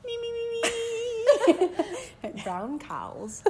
[0.04, 0.62] me, me,
[1.52, 2.42] me.
[2.44, 3.42] Brown cows.